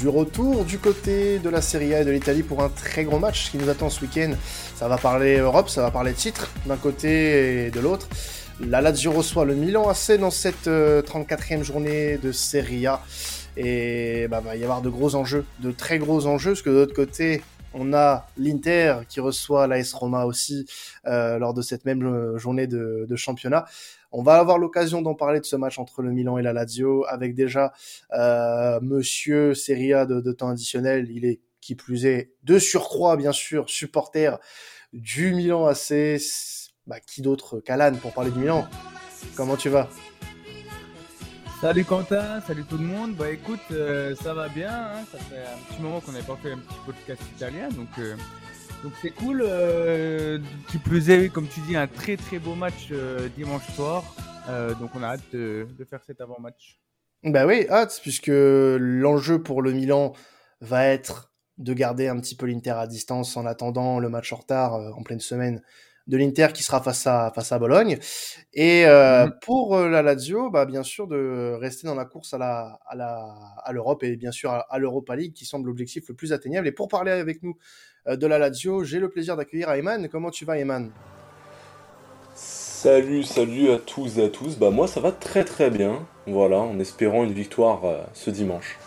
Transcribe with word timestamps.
du 0.00 0.08
retour 0.08 0.64
du 0.64 0.78
côté 0.78 1.40
de 1.40 1.48
la 1.50 1.60
Serie 1.60 1.92
A 1.94 2.02
et 2.02 2.04
de 2.04 2.10
l'Italie 2.10 2.44
pour 2.44 2.62
un 2.62 2.68
très 2.68 3.04
grand 3.04 3.18
match 3.18 3.50
qui 3.50 3.58
nous 3.58 3.68
attend 3.68 3.90
ce 3.90 4.00
week-end. 4.02 4.32
Ça 4.76 4.86
va 4.86 4.96
parler 4.96 5.38
Europe, 5.38 5.68
ça 5.68 5.82
va 5.82 5.90
parler 5.90 6.12
titre 6.12 6.50
d'un 6.66 6.76
côté 6.76 7.66
et 7.66 7.70
de 7.70 7.80
l'autre. 7.80 8.08
La 8.60 8.80
Lazio 8.80 9.10
reçoit 9.10 9.44
le 9.44 9.54
Milan 9.54 9.88
AC 9.88 10.18
dans 10.18 10.30
cette 10.30 10.68
34e 10.68 11.62
journée 11.62 12.16
de 12.18 12.30
Serie 12.30 12.86
A. 12.86 13.00
Et 13.56 14.28
bah, 14.28 14.40
va 14.40 14.54
y 14.54 14.62
avoir 14.62 14.82
de 14.82 14.88
gros 14.88 15.16
enjeux, 15.16 15.44
de 15.58 15.72
très 15.72 15.98
gros 15.98 16.26
enjeux, 16.26 16.52
parce 16.52 16.62
que 16.62 16.70
de 16.70 16.76
l'autre 16.76 16.94
côté, 16.94 17.42
on 17.74 17.92
a 17.92 18.26
l'Inter 18.36 18.98
qui 19.08 19.20
reçoit 19.20 19.66
l'AS 19.66 19.92
Roma 19.92 20.24
aussi 20.24 20.66
euh, 21.06 21.38
lors 21.38 21.54
de 21.54 21.62
cette 21.62 21.84
même 21.84 22.06
euh, 22.06 22.38
journée 22.38 22.66
de, 22.66 23.06
championnat. 23.16 23.66
On 24.10 24.22
va 24.22 24.38
avoir 24.38 24.58
l'occasion 24.58 25.02
d'en 25.02 25.14
parler 25.14 25.40
de 25.40 25.44
ce 25.44 25.56
match 25.56 25.78
entre 25.78 26.02
le 26.02 26.12
Milan 26.12 26.38
et 26.38 26.42
la 26.42 26.52
Lazio 26.52 27.04
avec 27.06 27.34
déjà 27.34 27.72
euh, 28.12 28.80
Monsieur 28.80 29.54
Seria 29.54 30.06
de, 30.06 30.20
de, 30.20 30.32
temps 30.32 30.48
additionnel. 30.48 31.10
Il 31.10 31.24
est 31.24 31.40
qui 31.60 31.74
plus 31.74 32.06
est 32.06 32.32
de 32.44 32.58
surcroît 32.58 33.16
bien 33.16 33.32
sûr 33.32 33.68
supporter 33.68 34.38
du 34.92 35.34
Milan 35.34 35.66
AC. 35.66 36.20
Bah, 36.86 37.00
qui 37.00 37.20
d'autre 37.20 37.60
qu'Alan 37.60 37.96
pour 37.96 38.14
parler 38.14 38.30
du 38.30 38.38
Milan? 38.38 38.66
Comment 39.36 39.56
tu 39.56 39.68
vas? 39.68 39.90
Salut 41.60 41.84
Quentin, 41.84 42.40
salut 42.46 42.64
tout 42.64 42.78
le 42.78 42.84
monde. 42.84 43.14
Bah 43.14 43.30
écoute, 43.30 43.60
euh, 43.72 44.14
ça 44.14 44.32
va 44.32 44.48
bien. 44.48 44.72
Hein. 44.72 45.04
Ça 45.12 45.18
fait 45.18 45.42
un 45.42 45.58
petit 45.68 45.82
moment 45.82 46.00
qu'on 46.00 46.12
n'avait 46.12 46.24
pas 46.24 46.36
fait 46.36 46.52
un 46.52 46.58
petit 46.58 46.76
podcast 46.86 47.20
italien, 47.36 47.68
donc 47.70 47.88
euh, 47.98 48.14
donc 48.82 48.92
c'est 49.00 49.10
cool. 49.10 49.42
Euh, 49.44 50.38
qui 50.70 50.78
plus 50.78 51.30
comme 51.30 51.48
tu 51.48 51.60
dis, 51.60 51.76
un 51.76 51.86
très 51.86 52.16
très 52.16 52.38
beau 52.38 52.54
match 52.54 52.92
dimanche 53.36 53.66
soir. 53.74 54.04
donc 54.80 54.90
on 54.94 55.02
a 55.02 55.08
hâte 55.08 55.32
de, 55.32 55.66
faire 55.88 56.02
cet 56.04 56.20
avant-match. 56.20 56.80
Bah 57.24 57.46
oui, 57.46 57.66
hâte, 57.68 57.98
puisque 58.02 58.30
l'enjeu 58.30 59.42
pour 59.42 59.62
le 59.62 59.72
Milan 59.72 60.12
va 60.60 60.86
être 60.86 61.32
de 61.58 61.72
garder 61.72 62.06
un 62.06 62.18
petit 62.20 62.36
peu 62.36 62.46
l'Inter 62.46 62.70
à 62.70 62.86
distance 62.86 63.36
en 63.36 63.44
attendant 63.44 63.98
le 63.98 64.08
match 64.08 64.32
en 64.32 64.36
retard 64.36 64.74
en 64.74 65.02
pleine 65.02 65.20
semaine 65.20 65.62
de 66.08 66.16
l'Inter 66.16 66.48
qui 66.52 66.62
sera 66.62 66.82
face 66.82 67.06
à 67.06 67.30
face 67.34 67.52
à 67.52 67.58
Bologne. 67.58 67.98
Et 68.54 68.86
euh, 68.86 69.26
mhm. 69.26 69.32
pour 69.42 69.76
euh, 69.76 69.88
la 69.88 70.02
Lazio, 70.02 70.50
bah, 70.50 70.64
bien 70.64 70.82
sûr 70.82 71.06
de 71.06 71.54
rester 71.60 71.86
dans 71.86 71.94
la 71.94 72.06
course 72.06 72.34
à 72.34 72.38
la 72.38 72.80
à 72.86 72.96
la 72.96 73.34
à 73.62 73.72
l'Europe 73.72 74.02
et 74.02 74.16
bien 74.16 74.32
sûr 74.32 74.50
à, 74.50 74.78
l'Europa 74.78 75.14
League 75.14 75.34
qui 75.34 75.44
semble 75.44 75.68
l'objectif 75.68 76.08
le 76.08 76.14
plus 76.14 76.32
atteignable. 76.32 76.66
Et 76.66 76.72
pour 76.72 76.88
parler 76.88 77.12
avec 77.12 77.42
nous 77.42 77.56
euh, 78.08 78.16
de 78.16 78.26
la 78.26 78.38
Lazio, 78.38 78.84
j'ai 78.84 78.98
le 78.98 79.10
plaisir 79.10 79.36
d'accueillir 79.36 79.70
Ayman. 79.70 80.08
Comment 80.08 80.30
tu 80.30 80.44
vas, 80.44 80.58
Ayman? 80.58 80.90
Salut, 82.34 83.24
salut 83.24 83.70
à 83.70 83.78
tous 83.78 84.18
et 84.18 84.24
à 84.24 84.28
tous. 84.28 84.56
Bah 84.56 84.70
moi 84.70 84.88
ça 84.88 85.00
va 85.00 85.12
très 85.12 85.44
très 85.44 85.68
bien. 85.68 86.06
Voilà, 86.26 86.58
en 86.58 86.78
espérant 86.78 87.24
une 87.24 87.32
victoire 87.32 87.82
ce 88.14 88.30
dimanche. 88.30 88.78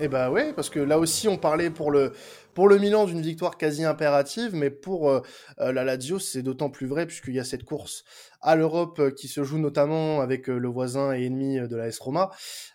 Et 0.00 0.04
eh 0.04 0.08
bah 0.08 0.30
ouais, 0.30 0.52
parce 0.52 0.70
que 0.70 0.78
là 0.78 0.96
aussi 0.96 1.26
on 1.26 1.38
parlait 1.38 1.70
pour 1.70 1.90
le 1.90 2.12
pour 2.58 2.68
le 2.68 2.78
Milan, 2.78 3.06
d'une 3.06 3.20
victoire 3.20 3.56
quasi 3.56 3.84
impérative, 3.84 4.52
mais 4.52 4.68
pour 4.68 5.08
euh, 5.08 5.22
euh, 5.60 5.70
la 5.70 5.84
Lazio, 5.84 6.18
c'est 6.18 6.42
d'autant 6.42 6.70
plus 6.70 6.88
vrai 6.88 7.06
puisqu'il 7.06 7.34
y 7.34 7.38
a 7.38 7.44
cette 7.44 7.62
course 7.62 8.02
à 8.40 8.56
l'Europe 8.56 8.98
euh, 8.98 9.10
qui 9.12 9.28
se 9.28 9.44
joue 9.44 9.58
notamment 9.58 10.20
avec 10.22 10.48
le 10.48 10.66
voisin 10.66 11.14
et 11.16 11.22
ennemi 11.22 11.60
de 11.60 11.76
la 11.76 11.86
S 11.86 12.00
Roma. 12.00 12.32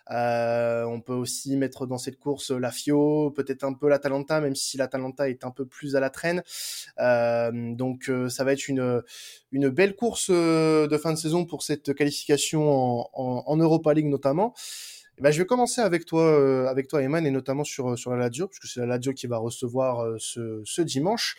on 0.08 1.02
peut 1.04 1.12
aussi 1.12 1.58
mettre 1.58 1.86
dans 1.86 1.98
cette 1.98 2.18
course 2.18 2.50
la 2.50 2.70
Fio, 2.70 3.30
peut-être 3.32 3.62
un 3.64 3.74
peu 3.74 3.90
l'Atalanta, 3.90 4.40
même 4.40 4.54
si 4.54 4.78
l'Atalanta 4.78 5.28
est 5.28 5.44
un 5.44 5.50
peu 5.50 5.66
plus 5.66 5.96
à 5.96 6.00
la 6.00 6.08
traîne. 6.08 6.42
donc 7.76 8.10
ça 8.30 8.42
va 8.42 8.54
être 8.54 8.68
une, 8.68 9.02
belle 9.52 9.96
course 9.96 10.30
de 10.30 10.96
fin 10.96 11.12
de 11.12 11.18
saison 11.18 11.44
pour 11.44 11.62
cette 11.62 11.92
qualification 11.92 13.06
en 13.12 13.56
Europa 13.58 13.92
League 13.92 14.06
notamment. 14.06 14.54
Eh 15.18 15.22
ben, 15.22 15.30
je 15.30 15.38
vais 15.38 15.46
commencer 15.46 15.80
avec 15.80 16.06
toi, 16.06 16.22
euh, 16.22 16.66
avec 16.66 16.88
toi, 16.88 17.00
Eman, 17.00 17.24
et 17.24 17.30
notamment 17.30 17.62
sur, 17.62 17.92
euh, 17.92 17.96
sur 17.96 18.10
la 18.10 18.16
Lazio, 18.16 18.48
puisque 18.48 18.66
c'est 18.66 18.80
la 18.80 18.86
Lazio 18.86 19.12
qui 19.12 19.28
va 19.28 19.36
recevoir 19.38 20.00
euh, 20.00 20.16
ce, 20.18 20.60
ce 20.64 20.82
dimanche. 20.82 21.36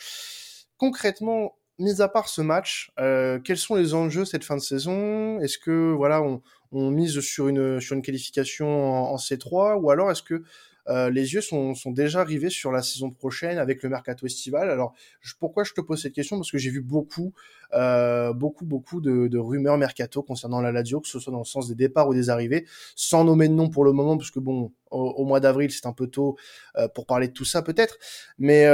Concrètement, 0.77 1.57
mis 1.77 2.01
à 2.01 2.07
part 2.07 2.29
ce 2.29 2.41
match, 2.41 2.91
quels 2.97 3.57
sont 3.57 3.75
les 3.75 3.93
enjeux 3.93 4.23
cette 4.23 4.45
fin 4.45 4.55
de 4.55 4.61
saison? 4.61 5.39
Est-ce 5.41 5.57
que 5.57 5.91
voilà, 5.91 6.21
on, 6.21 6.41
on, 6.71 6.89
mise 6.89 7.19
sur 7.19 7.49
une 7.49 7.81
sur 7.81 7.95
une 7.95 8.01
qualification 8.01 8.67
en, 8.67 9.13
en 9.13 9.17
C3, 9.17 9.79
ou 9.81 9.89
alors 9.91 10.09
est-ce 10.11 10.23
que 10.23 10.43
euh, 10.87 11.09
les 11.09 11.33
yeux 11.33 11.41
sont, 11.41 11.73
déjà 11.87 12.23
rivés 12.23 12.49
sur 12.49 12.71
la 12.71 12.81
saison 12.81 13.11
prochaine 13.11 13.57
avec 13.57 13.83
le 13.83 13.89
mercato 13.89 14.25
estival. 14.25 14.69
Alors, 14.69 14.93
pourquoi 15.39 15.63
je 15.63 15.73
te 15.73 15.81
pose 15.81 16.01
cette 16.01 16.13
question? 16.13 16.37
Parce 16.37 16.51
que 16.51 16.57
j'ai 16.57 16.69
vu 16.69 16.81
beaucoup, 16.81 17.33
euh, 17.73 18.33
beaucoup, 18.33 18.65
beaucoup 18.65 19.01
de, 19.01 19.37
rumeurs 19.37 19.77
mercato 19.77 20.23
concernant 20.23 20.61
la 20.61 20.71
Lazio, 20.71 21.01
que 21.01 21.07
ce 21.07 21.19
soit 21.19 21.31
dans 21.31 21.39
le 21.39 21.45
sens 21.45 21.67
des 21.67 21.75
départs 21.75 22.07
ou 22.07 22.13
des 22.13 22.29
arrivées, 22.29 22.65
sans 22.95 23.23
nommer 23.23 23.47
de 23.47 23.53
nom 23.53 23.69
pour 23.69 23.83
le 23.83 23.91
moment, 23.91 24.17
parce 24.17 24.31
que 24.31 24.39
bon, 24.39 24.71
au, 24.91 25.25
mois 25.25 25.39
d'avril, 25.39 25.71
c'est 25.71 25.85
un 25.85 25.93
peu 25.93 26.07
tôt 26.07 26.37
euh, 26.77 26.87
pour 26.87 27.05
parler 27.05 27.27
de 27.27 27.33
tout 27.33 27.45
ça 27.45 27.61
peut-être. 27.61 27.97
Mais 28.37 28.65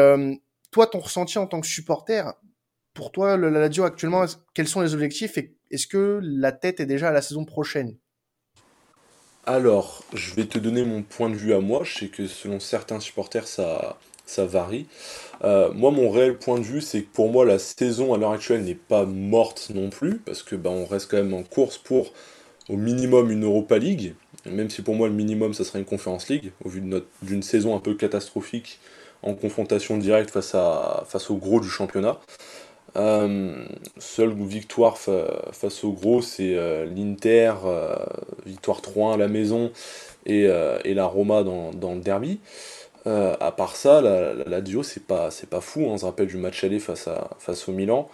toi, 0.72 0.88
ton 0.88 1.00
ressenti 1.00 1.38
en 1.38 1.48
tant 1.48 1.62
que 1.62 1.68
supporter, 1.68 2.34
pour 2.94 3.12
toi, 3.12 3.38
la 3.38 3.50
Lazio 3.50 3.84
actuellement, 3.84 4.26
quels 4.54 4.68
sont 4.68 4.82
les 4.82 4.94
objectifs 4.94 5.38
et 5.38 5.56
est-ce 5.70 5.88
que 5.88 6.20
la 6.22 6.52
tête 6.52 6.80
est 6.82 6.86
déjà 6.86 7.10
à 7.10 7.12
la 7.12 7.22
saison 7.22 7.46
prochaine? 7.46 7.98
Alors, 9.46 10.03
je 10.13 10.35
vais 10.35 10.46
te 10.46 10.59
donner 10.59 10.84
mon 10.84 11.02
point 11.02 11.29
de 11.29 11.35
vue 11.35 11.53
à 11.53 11.59
moi. 11.59 11.81
Je 11.84 12.00
sais 12.00 12.07
que 12.07 12.28
selon 12.28 12.59
certains 12.59 13.00
supporters, 13.00 13.47
ça, 13.47 13.97
varie. 14.38 14.85
Euh, 15.44 15.72
moi, 15.74 15.91
mon 15.91 16.09
réel 16.09 16.38
point 16.38 16.59
de 16.59 16.63
vue, 16.63 16.81
c'est 16.81 17.02
que 17.02 17.09
pour 17.12 17.31
moi, 17.31 17.44
la 17.44 17.59
saison 17.59 18.13
à 18.13 18.18
l'heure 18.18 18.31
actuelle 18.31 18.63
n'est 18.63 18.75
pas 18.75 19.06
morte 19.06 19.72
non 19.74 19.90
plus, 19.90 20.19
parce 20.19 20.44
que 20.44 20.56
bah, 20.56 20.69
on 20.69 20.85
reste 20.85 21.09
quand 21.09 21.18
même 21.18 21.34
en 21.34 21.44
course 21.44 21.78
pour 21.78 22.13
au 22.69 22.78
minimum 22.78 23.31
une 23.31 23.44
Europa 23.44 23.78
League, 23.78 24.13
même 24.46 24.69
si 24.69 24.81
pour 24.81 24.96
moi 24.96 25.07
le 25.07 25.13
minimum, 25.13 25.53
ça 25.53 25.63
serait 25.63 25.80
une 25.80 25.85
Conference 25.85 26.30
League, 26.30 26.51
au 26.63 26.69
vu 26.69 26.81
d'une 27.22 27.44
saison 27.44 27.75
un 27.75 27.80
peu 27.80 27.96
catastrophique 27.96 28.80
en 29.24 29.34
confrontation 29.34 29.97
directe 29.97 30.31
face 30.31 30.56
au 30.56 31.35
gros 31.35 31.59
du 31.59 31.69
championnat. 31.69 32.19
Euh, 32.97 33.66
seule 33.97 34.34
victoire 34.34 34.97
face 34.97 35.84
au 35.84 35.91
gros, 35.94 36.22
c'est 36.22 36.56
euh, 36.56 36.85
l'Inter, 36.85 37.53
euh, 37.66 37.96
victoire 38.46 38.81
3-1 38.81 39.13
à 39.13 39.18
la 39.18 39.28
maison 39.28 39.72
et, 40.25 40.47
la 40.47 41.06
Roma 41.06 41.44
dans, 41.44 41.94
le 41.94 42.01
derby. 42.01 42.40
à 43.06 43.53
part 43.56 43.75
ça, 43.75 44.01
la, 44.01 44.34
la, 44.34 44.62
duo, 44.62 44.84
c'est 44.84 45.06
pas, 45.06 45.31
fou. 45.62 45.81
Hein, 45.81 45.91
on 45.91 45.97
se 45.97 46.06
rappelle 46.06 46.28
du 46.28 46.38
match 46.38 46.63
aller 46.63 46.80
face, 46.80 47.09
face 47.40 47.68
au 47.69 47.72
Milan. 47.72 48.09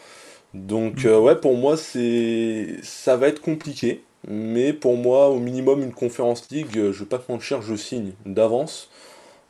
Donc, 0.54 1.06
ouais, 1.06 1.36
pour 1.36 1.56
moi, 1.58 1.76
ça 1.78 3.18
va 3.18 3.28
être 3.28 3.42
compliqué. 3.42 4.04
Mais 4.28 4.74
pour 4.74 4.98
moi, 4.98 5.30
au 5.30 5.40
minimum, 5.40 5.82
une 5.84 5.94
conférence 5.94 6.50
League, 6.50 6.74
je 6.74 7.00
vais 7.00 7.06
pas 7.06 7.20
te 7.20 7.32
mentir, 7.32 7.62
je 7.62 7.76
signe 7.76 8.12
d'avance. 8.26 8.90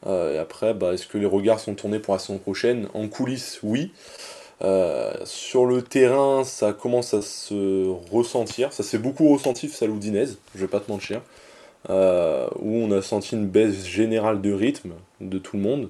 et 0.08 0.38
après, 0.38 0.74
bah, 0.74 0.94
est-ce 0.94 1.08
que 1.08 1.18
les 1.18 1.26
regards 1.26 1.60
sont 1.60 1.76
tournés 1.76 2.00
pour 2.00 2.14
la 2.14 2.20
saison 2.20 2.40
prochaine? 2.40 2.88
En 2.94 3.08
coulisses, 3.08 3.60
oui. 3.64 3.92
Euh, 4.64 5.14
sur 5.26 5.66
le 5.66 5.82
terrain, 5.82 6.44
ça 6.44 6.74
commence 6.74 7.14
à 7.14 7.22
se 7.22 7.90
ressentir. 8.12 8.74
Ça 8.74 8.84
s'est 8.84 8.98
beaucoup 8.98 9.30
ressenti 9.30 9.68
face 9.68 9.84
à 9.84 9.88
l'Oudinez, 9.88 10.26
je 10.56 10.60
vais 10.60 10.68
pas 10.68 10.80
te 10.80 10.92
mentir. 10.92 11.22
Euh, 11.90 12.48
où 12.60 12.76
on 12.76 12.92
a 12.92 13.02
senti 13.02 13.36
une 13.36 13.48
baisse 13.48 13.86
générale 13.86 14.42
de 14.42 14.52
rythme 14.52 14.94
de 15.22 15.38
tout 15.38 15.58
le 15.58 15.64
monde. 15.64 15.90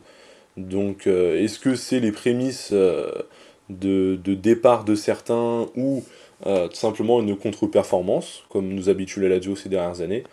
Donc, 0.58 1.08
euh, 1.08 1.42
est-ce 1.42 1.60
que 1.60 1.76
c'est 1.76 2.00
les 2.00 2.12
prémices 2.12 2.74
de, 2.74 4.20
départ 4.24 4.84
de 4.84 4.96
certains 4.96 5.68
ou 5.76 6.04
tout 6.44 6.76
simplement 6.76 7.20
une 7.22 7.36
contre-performance, 7.38 8.44
comme 8.50 8.68
nous 8.68 8.90
habitue 8.90 9.22
la 9.22 9.30
Lazio 9.30 9.56
ces 9.56 9.70
dernières 9.70 10.02
années? 10.02 10.24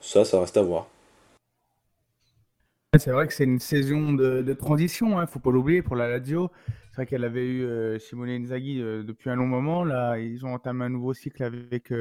Ça, 0.00 0.24
ça 0.24 0.40
reste 0.40 0.56
à 0.56 0.62
voir. 0.62 0.86
C'est 2.98 3.10
vrai 3.10 3.26
que 3.26 3.34
c'est 3.34 3.44
une 3.44 3.58
saison 3.58 4.12
de, 4.12 4.52
transition, 4.52 5.08
il 5.08 5.14
hein, 5.14 5.22
ne 5.22 5.26
faut 5.26 5.40
pas 5.40 5.50
l'oublier 5.50 5.82
pour 5.82 5.96
la 5.96 6.08
Lazio. 6.08 6.50
C'est 6.94 7.02
vrai 7.02 7.06
qu'elle 7.06 7.24
avait 7.24 7.44
eu 7.44 7.98
Simone 7.98 8.28
Inzaghi 8.28 8.78
depuis 8.78 9.28
un 9.28 9.34
long 9.34 9.48
moment. 9.48 9.82
Là, 9.82 10.16
ils 10.20 10.46
ont 10.46 10.54
entamé 10.54 10.84
un 10.84 10.90
nouveau 10.90 11.12
cycle 11.12 11.42
avec, 11.42 11.92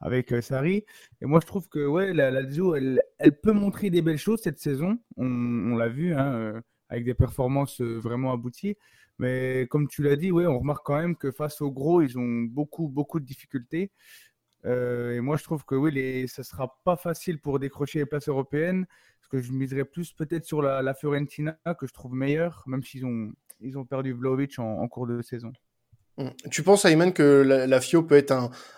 avec 0.00 0.34
Sarri. 0.42 0.84
Et 1.20 1.26
moi, 1.26 1.38
je 1.40 1.46
trouve 1.46 1.68
que 1.68 1.86
ouais, 1.86 2.12
la 2.12 2.32
Lazio, 2.32 2.74
elle, 2.74 3.00
elle 3.18 3.40
peut 3.40 3.52
montrer 3.52 3.88
des 3.88 4.02
belles 4.02 4.18
choses 4.18 4.40
cette 4.42 4.58
saison. 4.58 4.98
On, 5.16 5.76
l'a 5.76 5.88
vu, 5.88 6.12
hein, 6.12 6.60
avec 6.88 7.04
des 7.04 7.14
performances 7.14 7.80
vraiment 7.80 8.32
abouties. 8.32 8.74
Mais 9.20 9.68
comme 9.70 9.86
tu 9.86 10.02
l'as 10.02 10.16
dit, 10.16 10.32
ouais, 10.32 10.46
on 10.46 10.58
remarque 10.58 10.84
quand 10.84 10.98
même 10.98 11.14
que 11.14 11.30
face 11.30 11.60
aux 11.60 11.70
gros, 11.70 12.02
ils 12.02 12.18
ont 12.18 12.42
beaucoup, 12.50 12.88
beaucoup 12.88 13.20
de 13.20 13.24
difficultés. 13.24 13.92
et 14.64 15.20
moi, 15.20 15.36
je 15.36 15.44
trouve 15.44 15.64
que 15.64 15.76
oui, 15.76 15.92
les, 15.92 16.26
ça 16.26 16.42
sera 16.42 16.80
pas 16.82 16.96
facile 16.96 17.38
pour 17.40 17.60
décrocher 17.60 18.00
les 18.00 18.06
places 18.06 18.28
européennes. 18.28 18.86
Parce 19.20 19.28
que 19.28 19.38
je 19.38 19.52
miserais 19.52 19.84
plus 19.84 20.12
peut-être 20.12 20.46
sur 20.46 20.62
la, 20.62 20.82
la 20.82 20.94
Fiorentina, 20.94 21.56
que 21.78 21.86
je 21.86 21.92
trouve 21.92 22.14
meilleure, 22.14 22.64
même 22.66 22.82
s'ils 22.82 23.06
ont, 23.06 23.32
ils 23.60 23.78
ont 23.78 23.84
perdu 23.84 24.12
Vlaovic 24.12 24.58
en, 24.58 24.86
cours 24.88 25.06
de 25.06 25.22
saison. 25.22 25.52
Hum. 26.18 26.30
Tu 26.50 26.62
penses, 26.62 26.86
Ayman, 26.86 27.12
que 27.12 27.42
la, 27.42 27.80
FIO 27.80 28.02
peut 28.02 28.16
être 28.16 28.32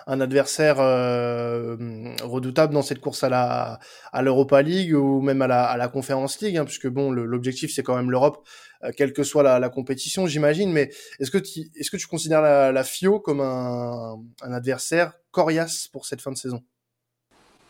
un, 0.06 0.20
adversaire 0.20 0.80
euh, 0.80 1.76
redoutable 2.22 2.74
dans 2.74 2.82
cette 2.82 3.00
course 3.00 3.22
à 3.22 3.28
la 3.28 3.78
à 4.12 4.22
l'Europa 4.22 4.60
League 4.60 4.92
ou 4.92 5.20
même 5.20 5.40
à 5.42 5.46
la, 5.46 5.64
à 5.64 5.76
la 5.76 5.88
Conference 5.88 6.40
League, 6.40 6.56
hein, 6.56 6.64
puisque 6.64 6.88
bon, 6.88 7.12
l'objectif 7.12 7.72
c'est 7.72 7.84
quand 7.84 7.94
même 7.94 8.10
l'Europe, 8.10 8.44
euh, 8.82 8.90
quelle 8.96 9.12
que 9.12 9.22
soit 9.22 9.44
la, 9.44 9.68
compétition, 9.68 10.26
j'imagine. 10.26 10.72
Mais 10.72 10.90
est-ce 11.20 11.30
que 11.30 11.38
tu 11.38 11.70
est-ce 11.76 11.90
que 11.92 11.96
tu 11.96 12.08
considères 12.08 12.42
la, 12.42 12.84
FIO 12.84 13.20
comme 13.20 13.40
un, 13.40 14.16
un 14.42 14.52
adversaire 14.52 15.12
coriace 15.30 15.88
pour 15.92 16.06
cette 16.06 16.20
fin 16.20 16.32
de 16.32 16.38
saison? 16.38 16.64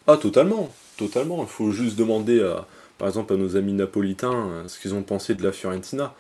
Ah, 0.07 0.17
totalement, 0.17 0.71
totalement. 0.97 1.43
Il 1.43 1.49
faut 1.49 1.73
juste 1.73 1.99
demander 1.99 2.43
à 2.43 2.67
par 2.99 3.07
exemple, 3.07 3.33
à 3.33 3.37
nos 3.37 3.57
amis 3.57 3.73
napolitains 3.73 4.65
ce 4.67 4.79
qu'ils 4.79 4.93
ont 4.93 5.03
pensé 5.03 5.35
de 5.35 5.43
la 5.45 5.53
Fiorentina. 5.53 6.15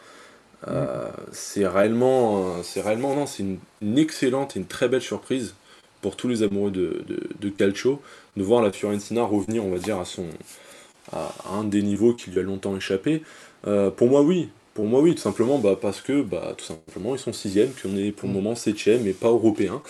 C'est 1.33 1.67
réellement, 1.67 2.63
c'est 2.63 2.81
réellement, 2.81 3.15
non, 3.15 3.27
c'est 3.27 3.43
une, 3.43 3.99
excellente 3.99 4.57
et 4.57 4.61
une 4.61 4.67
très 4.67 4.89
belle 4.89 5.03
surprise 5.03 5.55
pour 6.01 6.17
tous 6.17 6.29
les 6.29 6.43
amoureux 6.43 6.71
de, 6.71 7.05
de, 7.41 7.49
calcio 7.49 8.01
de 8.37 8.43
voir 8.43 8.63
la 8.63 8.73
Fiorentina 8.73 9.23
revenir, 9.23 9.65
on 9.65 9.71
va 9.71 9.79
dire, 9.79 9.99
à 9.99 10.05
son, 10.05 10.27
à, 11.13 11.33
un 11.53 11.65
des 11.65 11.83
niveaux 11.83 12.13
qui 12.15 12.31
lui 12.31 12.39
a 12.39 12.43
longtemps 12.43 12.77
échappé. 12.77 13.23
pour 13.63 14.09
moi, 14.09 14.23
oui. 14.23 14.49
Pour 14.79 14.87
moi, 14.87 15.01
oui, 15.01 15.17
tout 15.17 15.23
simplement 15.23 15.59
bah, 15.59 15.77
parce 15.81 16.01
que, 16.01 16.23
bah, 16.23 16.55
tout 16.57 16.65
simplement, 16.65 17.17
ils 17.17 17.19
sont 17.19 17.33
sixième, 17.33 17.71
qu'on 17.83 17.97
est 17.97 18.13
pour 18.13 18.29
le 18.29 18.33
mm. 18.33 18.37
moment 18.37 18.55
septième 18.55 19.09
et 19.09 19.13
pas 19.13 19.27
européen. 19.27 19.83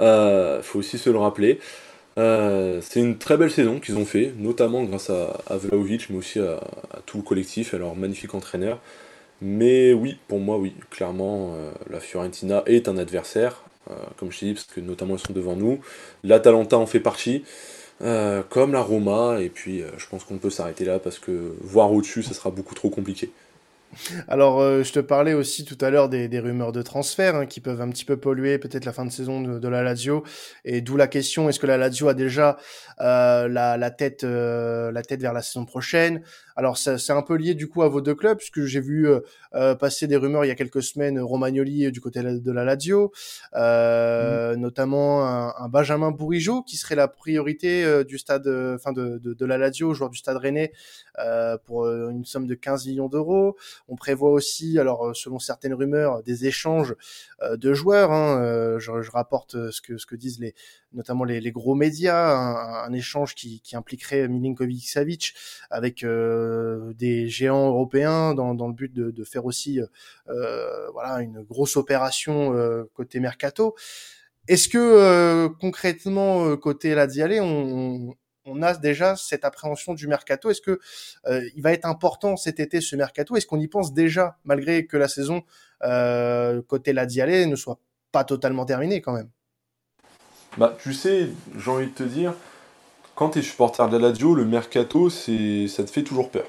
Il 0.00 0.02
euh, 0.02 0.62
faut 0.62 0.80
aussi 0.80 0.98
se 0.98 1.10
le 1.10 1.18
rappeler. 1.18 1.60
Euh, 2.18 2.80
c'est 2.82 2.98
une 2.98 3.18
très 3.18 3.36
belle 3.36 3.52
saison 3.52 3.78
qu'ils 3.78 3.96
ont 3.98 4.04
fait, 4.04 4.32
notamment 4.36 4.82
grâce 4.82 5.10
à, 5.10 5.40
à 5.48 5.56
Vlaovic, 5.58 6.10
mais 6.10 6.16
aussi 6.16 6.40
à, 6.40 6.58
tout 7.06 7.18
le 7.18 7.22
collectif, 7.22 7.72
à 7.72 7.78
leur 7.78 7.94
magnifique 7.94 8.34
entraîneur. 8.34 8.80
Mais 9.42 9.92
oui, 9.92 10.18
pour 10.28 10.38
moi, 10.38 10.56
oui, 10.56 10.72
clairement, 10.90 11.54
euh, 11.54 11.72
la 11.90 11.98
Fiorentina 12.00 12.62
est 12.66 12.88
un 12.88 12.96
adversaire, 12.96 13.64
comme 14.16 14.30
je 14.30 14.38
dis, 14.38 14.54
parce 14.54 14.66
que 14.66 14.80
notamment 14.80 15.16
ils 15.16 15.26
sont 15.26 15.32
devant 15.32 15.56
nous. 15.56 15.80
L'Atalanta 16.22 16.78
en 16.78 16.86
fait 16.86 17.00
partie, 17.00 17.44
comme 17.98 18.72
la 18.72 18.80
Roma, 18.80 19.40
et 19.40 19.48
puis 19.48 19.82
je 19.98 20.06
pense 20.06 20.24
qu'on 20.24 20.38
peut 20.38 20.50
s'arrêter 20.50 20.84
là, 20.84 21.00
parce 21.00 21.18
que 21.18 21.54
voir 21.60 21.92
au-dessus, 21.92 22.22
ça 22.22 22.32
sera 22.32 22.50
beaucoup 22.50 22.74
trop 22.76 22.88
compliqué. 22.90 23.30
Alors, 24.28 24.60
euh, 24.60 24.82
je 24.82 24.92
te 24.92 25.00
parlais 25.00 25.34
aussi 25.34 25.64
tout 25.64 25.78
à 25.80 25.90
l'heure 25.90 26.08
des, 26.08 26.28
des, 26.28 26.40
rumeurs 26.40 26.72
de 26.72 26.82
transfert 26.82 27.36
hein, 27.36 27.46
qui 27.46 27.60
peuvent 27.60 27.80
un 27.80 27.90
petit 27.90 28.04
peu 28.04 28.16
polluer 28.16 28.58
peut-être 28.58 28.84
la 28.84 28.92
fin 28.92 29.04
de 29.04 29.10
saison 29.10 29.40
de, 29.40 29.58
de 29.58 29.68
la 29.68 29.82
Lazio, 29.82 30.24
et 30.64 30.80
d'où 30.80 30.96
la 30.96 31.06
question 31.06 31.48
est-ce 31.48 31.60
que 31.60 31.66
la 31.66 31.76
Lazio 31.76 32.08
a 32.08 32.14
déjà 32.14 32.56
euh, 33.00 33.48
la, 33.48 33.76
la, 33.76 33.90
tête, 33.90 34.24
euh, 34.24 34.90
la 34.92 35.02
tête 35.02 35.20
vers 35.20 35.32
la 35.32 35.42
saison 35.42 35.64
prochaine? 35.64 36.22
Alors 36.56 36.76
c'est 36.76 37.10
un 37.10 37.22
peu 37.22 37.34
lié 37.36 37.54
du 37.54 37.68
coup 37.68 37.82
à 37.82 37.88
vos 37.88 38.00
deux 38.00 38.14
clubs, 38.14 38.36
puisque 38.36 38.64
j'ai 38.64 38.80
vu 38.80 39.08
euh, 39.08 39.20
euh, 39.54 39.74
passer 39.74 40.06
des 40.06 40.16
rumeurs 40.16 40.44
il 40.44 40.48
y 40.48 40.50
a 40.50 40.54
quelques 40.54 40.82
semaines, 40.82 41.18
Romagnoli 41.18 41.90
du 41.90 42.00
côté 42.00 42.22
de 42.22 42.52
la 42.52 42.64
Lazio, 42.64 43.12
euh, 43.54 44.54
mmh. 44.54 44.60
notamment 44.60 45.26
un, 45.26 45.68
Benjamin 45.68 46.10
Bourigeau 46.10 46.62
qui 46.62 46.76
serait 46.76 46.94
la 46.94 47.08
priorité 47.08 48.04
du 48.04 48.18
stade, 48.18 48.46
enfin 48.74 48.92
de, 48.92 49.18
de, 49.18 49.32
de, 49.32 49.46
la 49.46 49.56
Lazio, 49.56 49.94
joueur 49.94 50.10
du 50.10 50.18
stade 50.18 50.36
Rennais, 50.36 50.72
pour 51.64 51.88
une 51.88 52.24
somme 52.24 52.46
de 52.46 52.54
15 52.54 52.86
millions 52.86 53.08
d'euros. 53.08 53.56
On 53.88 53.96
prévoit 53.96 54.30
aussi, 54.30 54.78
alors 54.78 55.14
selon 55.14 55.38
certaines 55.38 55.74
rumeurs, 55.74 56.22
des 56.22 56.46
échanges 56.46 56.94
de 57.42 57.74
joueurs. 57.74 58.12
Hein, 58.12 58.78
je, 58.78 59.02
je, 59.02 59.10
rapporte 59.10 59.70
ce 59.70 59.80
que 59.80 60.16
disent 60.16 60.40
les 60.40 60.54
notamment 60.94 61.24
les, 61.24 61.52
gros 61.52 61.74
médias, 61.74 62.34
un, 62.84 62.92
échange 62.92 63.34
qui, 63.34 63.62
impliquerait 63.72 64.28
Milinkovic 64.28 64.88
Savic 64.88 65.34
avec 65.70 66.04
euh, 66.04 66.92
des 66.94 67.28
géants 67.28 67.68
européens 67.68 68.34
dans, 68.34 68.52
le 68.52 68.74
but 68.74 68.92
de, 68.92 69.24
faire 69.24 69.44
aussi 69.44 69.80
euh, 70.28 70.90
voilà 70.92 71.22
une 71.22 71.42
grosse 71.42 71.76
opération 71.76 72.54
euh, 72.54 72.84
côté 72.94 73.20
mercato. 73.20 73.74
Est-ce 74.48 74.68
que 74.68 75.46
concrètement 75.60 76.56
côté 76.56 76.94
Laziale, 76.94 77.40
on, 77.40 78.14
on 78.44 78.62
a 78.62 78.74
déjà 78.74 79.16
cette 79.16 79.44
appréhension 79.44 79.94
du 79.94 80.06
mercato. 80.06 80.50
Est-ce 80.50 80.60
que 80.60 80.80
euh, 81.26 81.48
il 81.54 81.62
va 81.62 81.72
être 81.72 81.86
important 81.86 82.36
cet 82.36 82.60
été 82.60 82.80
ce 82.80 82.96
mercato? 82.96 83.36
Est-ce 83.36 83.46
qu'on 83.46 83.60
y 83.60 83.68
pense 83.68 83.92
déjà 83.92 84.36
malgré 84.44 84.86
que 84.86 84.96
la 84.96 85.08
saison 85.08 85.42
euh, 85.84 86.62
côté 86.62 86.92
Laziale 86.92 87.48
ne 87.48 87.56
soit 87.56 87.78
pas 88.10 88.24
totalement 88.24 88.64
terminée 88.64 89.00
quand 89.00 89.12
même? 89.12 89.28
Bah 90.58 90.76
tu 90.82 90.92
sais, 90.92 91.28
j'ai 91.56 91.70
envie 91.70 91.86
de 91.86 91.92
te 91.92 92.02
dire, 92.02 92.34
quand 93.14 93.30
tu 93.30 93.38
es 93.38 93.42
supporter 93.42 93.88
de 93.88 93.96
la 93.96 94.08
Lazio, 94.08 94.34
le 94.34 94.44
mercato, 94.44 95.08
c'est, 95.08 95.66
ça 95.68 95.82
te 95.82 95.90
fait 95.90 96.02
toujours 96.02 96.30
peur. 96.30 96.44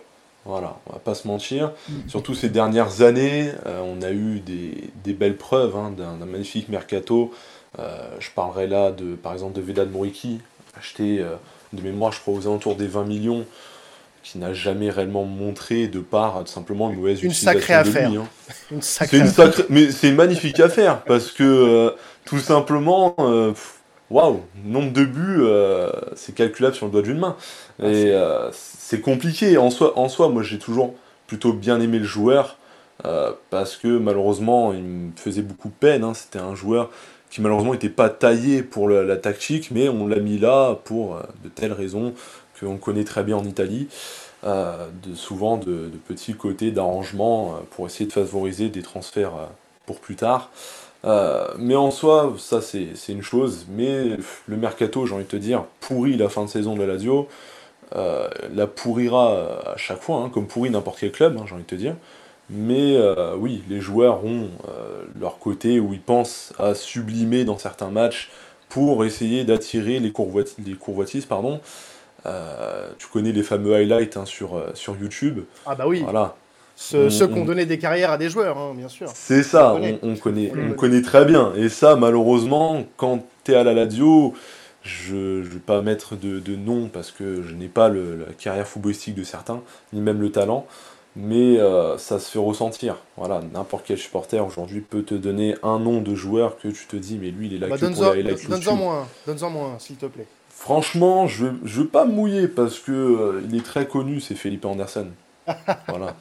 Voilà, 0.45 0.77
on 0.87 0.93
va 0.93 0.99
pas 0.99 1.15
se 1.15 1.25
mentir. 1.25 1.71
Mm. 1.87 2.09
Surtout 2.09 2.33
ces 2.33 2.49
dernières 2.49 3.01
années, 3.01 3.53
euh, 3.65 3.79
on 3.81 4.01
a 4.01 4.11
eu 4.11 4.41
des, 4.41 5.13
belles 5.13 5.37
preuves 5.37 5.77
hein, 5.77 5.93
d'un, 5.95 6.25
magnifique 6.25 6.67
mercato. 6.67 7.33
Je 7.77 8.29
parlerai 8.35 8.67
là, 8.67 8.91
de, 8.91 9.15
par 9.15 9.33
exemple, 9.33 9.53
de 9.53 9.61
Vedad 9.61 9.89
Moriki, 9.89 10.41
acheté 10.77 11.25
de 11.73 11.81
mémoire, 11.81 12.11
je 12.11 12.19
crois, 12.19 12.33
aux 12.33 12.47
alentours 12.47 12.75
des 12.75 12.87
20 12.87 13.05
millions, 13.05 13.45
qui 14.23 14.37
n'a 14.37 14.53
jamais 14.53 14.89
réellement 14.89 15.25
montré 15.25 15.87
de 15.87 15.99
part 15.99 16.43
tout 16.45 16.51
simplement 16.51 16.89
une 16.89 16.97
mauvaise 16.97 17.21
une 17.21 17.31
utilisation 17.31 17.59
sacrée 17.59 17.73
affaire. 17.73 18.09
Hein. 18.11 18.27
Une 18.71 18.81
sacrée 18.81 19.17
une 19.19 19.31
mais 19.69 19.91
c'est 19.91 20.09
une 20.09 20.15
magnifique 20.15 20.59
affaire 20.61 21.03
parce 21.03 21.31
que 21.31 21.93
tout 22.23 22.39
simplement 22.39 23.15
waouh, 24.13 24.41
nombre 24.63 24.93
de 24.93 25.05
buts, 25.05 25.39
euh, 25.41 25.91
c'est 26.15 26.35
calculable 26.35 26.75
sur 26.75 26.85
le 26.85 26.91
doigt 26.91 27.01
d'une 27.01 27.19
main. 27.19 27.35
Ah, 27.81 27.87
et 27.87 28.11
euh, 28.11 28.49
c'est 28.51 29.01
compliqué. 29.01 29.57
En 29.57 29.69
soi, 29.69 29.97
en 29.97 30.07
soi 30.07 30.29
moi 30.29 30.43
j'ai 30.43 30.59
toujours 30.59 30.93
plutôt 31.27 31.51
bien 31.51 31.81
aimé 31.81 31.99
le 31.99 32.05
joueur, 32.05 32.57
euh, 33.05 33.31
parce 33.49 33.75
que 33.75 33.87
malheureusement, 33.97 34.71
il 34.71 34.83
me 34.83 35.11
faisait 35.15 35.41
beaucoup 35.41 35.69
de 35.69 35.73
peine. 35.73 36.03
Hein. 36.03 36.13
C'était 36.13 36.39
un 36.39 36.55
joueur 36.55 36.91
qui 37.33 37.41
malheureusement 37.41 37.73
n'était 37.73 37.89
pas 37.89 38.09
taillé 38.09 38.61
pour 38.61 38.87
la, 38.87 39.17
tactique, 39.17 39.71
mais 39.71 39.89
on 39.89 40.07
l'a 40.07 40.19
mis 40.19 40.37
là 40.37 40.75
pour 40.83 41.17
de 41.43 41.49
telles 41.49 41.73
raisons 41.73 42.13
qu'on 42.59 42.77
connaît 42.77 43.03
très 43.03 43.23
bien 43.23 43.37
en 43.37 43.43
Italie. 43.43 43.87
de, 44.43 45.15
souvent 45.15 45.57
de, 45.57 45.89
petits 46.07 46.35
côtés 46.35 46.69
d'arrangement 46.69 47.59
pour 47.71 47.87
essayer 47.87 48.05
de 48.05 48.13
favoriser 48.13 48.69
des 48.69 48.83
transferts 48.83 49.49
pour 49.87 49.99
plus 49.99 50.15
tard. 50.15 50.51
Euh, 51.05 51.47
mais 51.57 51.75
en 51.75 51.91
soi, 51.91 52.33
ça 52.37 52.61
c'est 52.61 52.93
une 53.09 53.21
chose. 53.21 53.65
Mais 53.69 54.17
le 54.47 54.57
mercato, 54.57 55.05
j'ai 55.05 55.13
envie 55.13 55.23
de 55.23 55.29
te 55.29 55.35
dire, 55.35 55.65
pourrit 55.79 56.17
la 56.17 56.29
fin 56.29 56.45
de 56.45 56.49
saison 56.49 56.75
de 56.75 56.81
la 56.81 56.93
Lazio. 56.93 57.27
Euh, 57.95 58.27
la 58.53 58.67
pourrira 58.67 59.73
à 59.73 59.77
chaque 59.77 60.01
fois, 60.01 60.17
hein, 60.17 60.31
comme 60.33 60.47
pourrit 60.47 60.69
n'importe 60.69 60.99
quel 60.99 61.11
club, 61.11 61.37
hein, 61.37 61.45
j'ai 61.47 61.53
envie 61.53 61.63
de 61.63 61.67
te 61.67 61.75
dire. 61.75 61.95
Mais 62.49 62.95
euh, 62.97 63.35
oui, 63.37 63.63
les 63.69 63.79
joueurs 63.79 64.25
ont 64.25 64.49
leur 65.19 65.39
côté 65.39 65.79
où 65.79 65.93
ils 65.93 66.01
pensent 66.01 66.53
à 66.59 66.75
sublimer 66.75 67.45
dans 67.45 67.57
certains 67.57 67.89
matchs 67.89 68.29
pour 68.69 69.05
essayer 69.05 69.43
d'attirer 69.43 69.99
les. 69.99 70.13
Les 70.65 70.77
pardon. 71.27 71.61
tu 72.97 73.07
connais 73.07 73.31
les 73.31 73.43
fameux 73.43 73.75
highlights 73.75 74.17
hein, 74.17 74.25
sur, 74.25 74.61
sur 74.73 74.97
YouTube. 74.97 75.41
Ah 75.65 75.75
bah 75.75 75.85
oui. 75.87 76.01
Voilà 76.03 76.35
ceux, 76.75 77.09
qui 77.09 77.39
ont 77.39 77.45
donné 77.45 77.65
des 77.65 77.77
carrières 77.77 78.11
à 78.11 78.17
des 78.17 78.29
joueurs, 78.29 78.57
hein, 78.57 78.73
bien 78.75 78.87
sûr. 78.87 79.07
C'est 79.13 79.43
ça, 79.43 79.75
on, 79.75 80.15
connaît, 80.15 80.51
on, 80.55 80.73
connaît 80.73 81.01
très 81.01 81.25
bien. 81.25 81.53
Et 81.55 81.69
ça, 81.69 81.95
malheureusement, 81.95 82.83
quand 82.97 83.25
tu 83.43 83.51
es 83.51 83.55
à 83.55 83.63
la 83.63 83.73
Ladio, 83.73 84.33
je 84.81 85.15
ne 85.15 85.43
vais 85.43 85.59
pas 85.59 85.81
mettre 85.81 86.15
de, 86.15 86.55
nom 86.55 86.89
parce 86.91 87.11
que 87.11 87.43
je 87.43 87.53
n'ai 87.53 87.67
pas 87.67 87.89
la 87.89 88.33
carrière 88.37 88.67
footballistique 88.67 89.15
de 89.15 89.23
certains, 89.23 89.61
ni 89.93 90.01
même 90.01 90.21
le 90.21 90.31
talent, 90.31 90.65
mais 91.15 91.59
euh, 91.59 91.97
ça 91.97 92.19
se 92.19 92.31
fait 92.31 92.39
ressentir. 92.39 92.97
Voilà, 93.17 93.41
n'importe 93.53 93.85
quel 93.87 93.97
supporter 93.97 94.45
aujourd'hui 94.45 94.81
peut 94.81 95.03
te 95.03 95.13
donner 95.13 95.55
un 95.63 95.79
nom 95.79 96.01
de 96.01 96.15
joueur 96.15 96.57
que 96.57 96.67
tu 96.67 96.85
te 96.87 96.95
dis, 96.95 97.17
mais 97.21 97.31
lui, 97.31 97.47
il 97.47 97.55
est 97.55 97.57
là 97.59 97.67
bah, 97.67 97.77
que 97.77 97.85
pour 97.85 98.03
la 98.03 98.57
Donne-en 98.57 98.75
moins, 98.75 99.07
donne-en 99.27 99.49
moins, 99.49 99.75
s'il 99.79 99.97
te 99.97 100.07
plaît. 100.07 100.27
Franchement, 100.49 101.27
je 101.27 101.45
ne 101.47 101.57
veux 101.63 101.87
pas 101.87 102.05
mouiller 102.05 102.47
parce 102.47 102.79
que 102.79 102.91
euh, 102.91 103.41
il 103.47 103.55
est 103.57 103.65
très 103.65 103.87
connu, 103.87 104.21
c'est 104.21 104.35
Philippe 104.35 104.65
Anderson. 104.65 105.07
Voilà. 105.89 106.15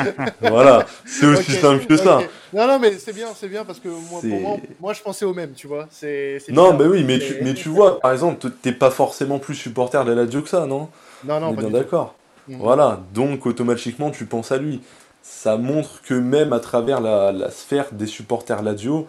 voilà, 0.40 0.86
c'est 1.04 1.26
aussi 1.26 1.52
simple 1.52 1.84
que 1.84 1.96
ça. 1.96 2.20
Non, 2.52 2.68
non, 2.68 2.78
mais 2.78 2.92
c'est 2.92 3.12
bien, 3.12 3.26
c'est 3.34 3.48
bien 3.48 3.64
parce 3.64 3.80
que 3.80 3.88
moi, 3.88 4.20
pour 4.20 4.40
moi, 4.40 4.56
moi, 4.80 4.92
je 4.92 5.02
pensais 5.02 5.24
au 5.24 5.34
même, 5.34 5.52
tu 5.52 5.66
vois. 5.66 5.88
C'est. 5.90 6.38
Non, 6.50 6.74
mais 6.74 6.86
oui, 6.86 7.02
mais 7.02 7.18
tu, 7.18 7.38
mais 7.42 7.54
tu 7.54 7.68
vois, 7.68 7.98
par 7.98 8.12
exemple, 8.12 8.48
t'es 8.62 8.70
pas 8.70 8.90
forcément 8.90 9.40
plus 9.40 9.56
supporter 9.56 10.04
de 10.04 10.12
la 10.12 10.22
Lazio 10.22 10.42
que 10.42 10.48
ça, 10.48 10.64
non? 10.66 10.88
Non, 11.24 11.40
non, 11.40 11.48
On 11.48 11.52
est 11.54 11.56
bien 11.56 11.70
d'accord. 11.70 12.14
Voilà, 12.48 13.00
donc 13.14 13.46
automatiquement, 13.46 14.10
tu 14.10 14.26
penses 14.26 14.52
à 14.52 14.58
lui. 14.58 14.80
Ça 15.22 15.56
montre 15.56 16.00
que 16.02 16.14
même 16.14 16.52
à 16.52 16.60
travers 16.60 17.00
la, 17.00 17.32
la 17.32 17.50
sphère 17.50 17.92
des 17.92 18.06
supporters 18.06 18.62
Lazio, 18.62 19.06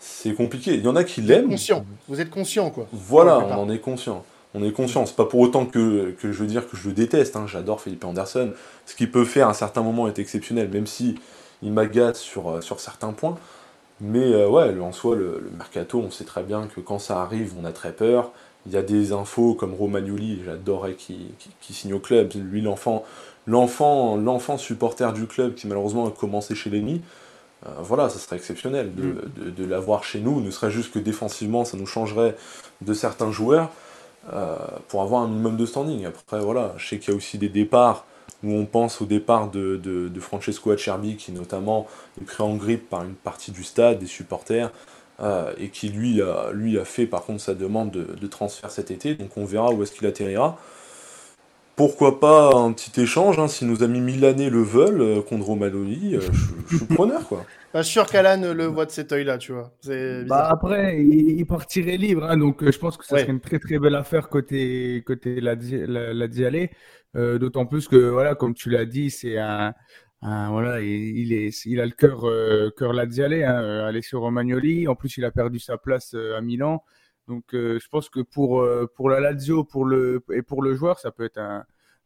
c'est 0.00 0.34
compliqué. 0.34 0.74
Il 0.74 0.84
y 0.84 0.88
en 0.88 0.96
a 0.96 1.04
qui 1.04 1.20
l'aiment. 1.20 1.50
Conscient. 1.50 1.84
Vous 2.08 2.20
êtes 2.20 2.30
conscient, 2.30 2.70
quoi. 2.70 2.86
Voilà, 2.92 3.38
on 3.38 3.62
en 3.62 3.70
est 3.70 3.78
conscient 3.78 4.24
on 4.56 4.64
est 4.64 4.72
conscient. 4.72 5.06
C'est 5.06 5.16
pas 5.16 5.26
pour 5.26 5.40
autant 5.40 5.66
que, 5.66 6.14
je 6.22 6.28
veux 6.28 6.46
dire 6.46 6.68
que 6.68 6.76
je 6.76 6.88
le 6.88 6.94
déteste. 6.94 7.36
Hein. 7.36 7.46
J'adore 7.46 7.80
Philippe 7.80 8.04
Anderson. 8.04 8.52
Ce 8.86 8.94
qu'il 8.94 9.10
peut 9.10 9.24
faire 9.24 9.48
à 9.48 9.50
un 9.50 9.54
certain 9.54 9.82
moment 9.82 10.08
est 10.08 10.18
exceptionnel, 10.18 10.68
même 10.68 10.86
si 10.86 11.16
il 11.62 11.72
m'agace 11.72 12.18
sur, 12.18 12.50
euh, 12.50 12.60
sur 12.60 12.80
certains 12.80 13.12
points. 13.12 13.36
Mais 14.00 14.32
euh, 14.32 14.48
ouais, 14.48 14.78
en 14.80 14.92
soi, 14.92 15.16
le, 15.16 15.50
mercato, 15.56 16.02
on 16.04 16.10
sait 16.10 16.24
très 16.24 16.42
bien 16.42 16.68
que 16.74 16.80
quand 16.80 16.98
ça 16.98 17.20
arrive, 17.20 17.54
on 17.60 17.64
a 17.64 17.72
très 17.72 17.92
peur. 17.92 18.32
Il 18.66 18.72
y 18.72 18.76
a 18.76 18.82
des 18.82 19.12
infos 19.12 19.54
comme 19.54 19.74
Romagnoli, 19.74 20.40
j'adorais 20.44 20.94
qui, 20.94 21.16
signe 21.70 21.94
au 21.94 22.00
club. 22.00 22.32
Lui, 22.34 22.60
l'enfant, 22.60 23.04
l'enfant, 23.46 24.16
l'enfant 24.16 24.58
supporter 24.58 25.12
du 25.12 25.26
club 25.26 25.54
qui 25.54 25.66
malheureusement 25.66 26.06
a 26.06 26.10
commencé 26.10 26.54
chez 26.54 26.70
l'ennemi. 26.70 27.00
Euh, 27.66 27.70
voilà, 27.80 28.08
ça 28.08 28.18
serait 28.18 28.36
exceptionnel 28.36 28.94
de, 28.94 29.02
mm. 29.02 29.54
de 29.56 29.64
l'avoir 29.64 30.04
chez 30.04 30.20
nous. 30.20 30.40
Ne 30.40 30.50
serait 30.50 30.70
juste 30.70 30.92
que 30.92 30.98
défensivement, 30.98 31.64
ça 31.64 31.76
nous 31.76 31.86
changerait 31.86 32.36
de 32.82 32.92
certains 32.92 33.30
joueurs. 33.30 33.70
Euh, 34.32 34.56
pour 34.88 35.02
avoir 35.02 35.22
un 35.22 35.28
minimum 35.28 35.56
de 35.56 35.64
standing. 35.64 36.04
Après, 36.04 36.40
voilà, 36.40 36.74
je 36.78 36.88
sais 36.88 36.98
qu'il 36.98 37.10
y 37.10 37.14
a 37.14 37.16
aussi 37.16 37.38
des 37.38 37.48
départs 37.48 38.04
où 38.42 38.52
on 38.52 38.66
pense 38.66 39.00
au 39.00 39.06
départ 39.06 39.50
de, 39.50 39.76
de, 39.76 40.20
Francesco 40.20 40.72
Acerbi, 40.72 41.16
qui 41.16 41.30
notamment 41.30 41.86
est 42.20 42.24
pris 42.24 42.42
en 42.42 42.56
grippe 42.56 42.90
par 42.90 43.04
une 43.04 43.14
partie 43.14 43.52
du 43.52 43.62
stade, 43.62 44.00
des 44.00 44.06
supporters, 44.06 44.72
euh, 45.20 45.52
et 45.58 45.68
qui 45.70 45.88
lui 45.88 46.20
a, 46.20 46.50
lui 46.52 46.78
a 46.78 46.84
fait 46.84 47.06
par 47.06 47.24
contre 47.24 47.40
sa 47.40 47.54
demande 47.54 47.90
de, 47.90 48.26
transfert 48.26 48.70
cet 48.70 48.90
été, 48.90 49.14
donc 49.14 49.30
on 49.36 49.46
verra 49.46 49.70
où 49.70 49.82
est-ce 49.82 49.92
qu'il 49.92 50.06
atterrira. 50.06 50.58
pourquoi 51.74 52.20
pas 52.20 52.54
un 52.54 52.72
petit 52.72 53.00
échange, 53.00 53.38
hein, 53.38 53.48
si 53.48 53.64
nos 53.64 53.82
amis 53.82 54.00
milanais 54.00 54.50
le 54.50 54.62
veulent, 54.62 55.00
euh, 55.00 55.22
contre 55.22 55.46
Romanoli, 55.46 56.16
euh, 56.16 56.20
je, 56.68 56.76
suis 56.76 56.86
preneur, 56.86 57.26
quoi. 57.26 57.46
Pas 57.72 57.82
sûr 57.82 58.06
qu'Alan 58.06 58.54
le 58.54 58.66
voit 58.66 58.86
de 58.86 58.90
cet 58.90 59.12
œil-là, 59.12 59.36
tu 59.36 59.52
vois. 59.52 59.70
Bah 60.26 60.48
après, 60.50 60.98
il, 60.98 61.44
partirait 61.44 61.98
libre, 61.98 62.24
hein, 62.24 62.36
donc 62.38 62.62
euh, 62.62 62.72
je 62.72 62.78
pense 62.78 62.96
que 62.96 63.04
ça 63.04 63.18
serait 63.18 63.30
une 63.30 63.40
très 63.40 63.58
très 63.58 63.78
belle 63.78 63.94
affaire 63.94 64.30
côté 64.30 65.02
côté 65.06 65.40
la, 65.40 65.54
la, 65.54 66.14
la 66.14 67.38
D'autant 67.38 67.64
plus 67.66 67.88
que 67.88 67.96
voilà, 67.96 68.34
comme 68.34 68.54
tu 68.54 68.70
l'as 68.70 68.84
dit, 68.84 69.10
c'est 69.10 69.38
un, 69.38 69.74
voilà, 70.22 70.80
il, 70.80 71.32
il 71.32 71.80
a 71.80 71.86
le 71.86 71.92
cœur 71.92 72.22
cœur 72.76 72.92
Laziale, 72.92 73.34
hein, 73.44 73.86
Alessio 73.86 74.20
Romagnoli. 74.20 74.88
En 74.88 74.94
plus, 74.94 75.16
il 75.16 75.24
a 75.24 75.30
perdu 75.30 75.58
sa 75.58 75.78
place 75.78 76.14
à 76.14 76.40
Milan. 76.40 76.82
Donc, 77.28 77.54
euh, 77.54 77.78
je 77.80 77.88
pense 77.88 78.08
que 78.08 78.20
pour 78.20 78.60
euh, 78.60 78.86
pour 78.94 79.10
la 79.10 79.20
Lazio, 79.20 79.64
pour 79.64 79.84
le 79.84 80.24
et 80.32 80.42
pour 80.42 80.62
le 80.62 80.74
joueur, 80.74 80.98
ça 80.98 81.10
peut 81.10 81.24
être 81.24 81.38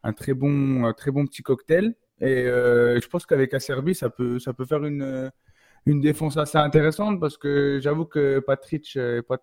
un, 0.03 0.13
très 0.13 0.33
bon 0.33 0.91
très 0.93 1.11
bon 1.11 1.25
petit 1.25 1.43
cocktail. 1.43 1.95
Et 2.19 2.45
euh, 2.45 2.99
je 2.99 3.07
pense 3.07 3.25
qu'avec 3.25 3.53
Acerbi, 3.53 3.95
ça 3.95 4.09
peut 4.09 4.39
ça 4.39 4.53
peut 4.53 4.65
faire 4.65 4.83
une 4.83 5.31
une 5.85 6.01
défense 6.01 6.37
assez 6.37 6.57
intéressante 6.57 7.19
parce 7.19 7.37
que 7.37 7.79
j'avoue 7.81 8.05
que 8.05 8.39
Patrick 8.39 8.95
est 8.95 9.21
pas 9.23 9.39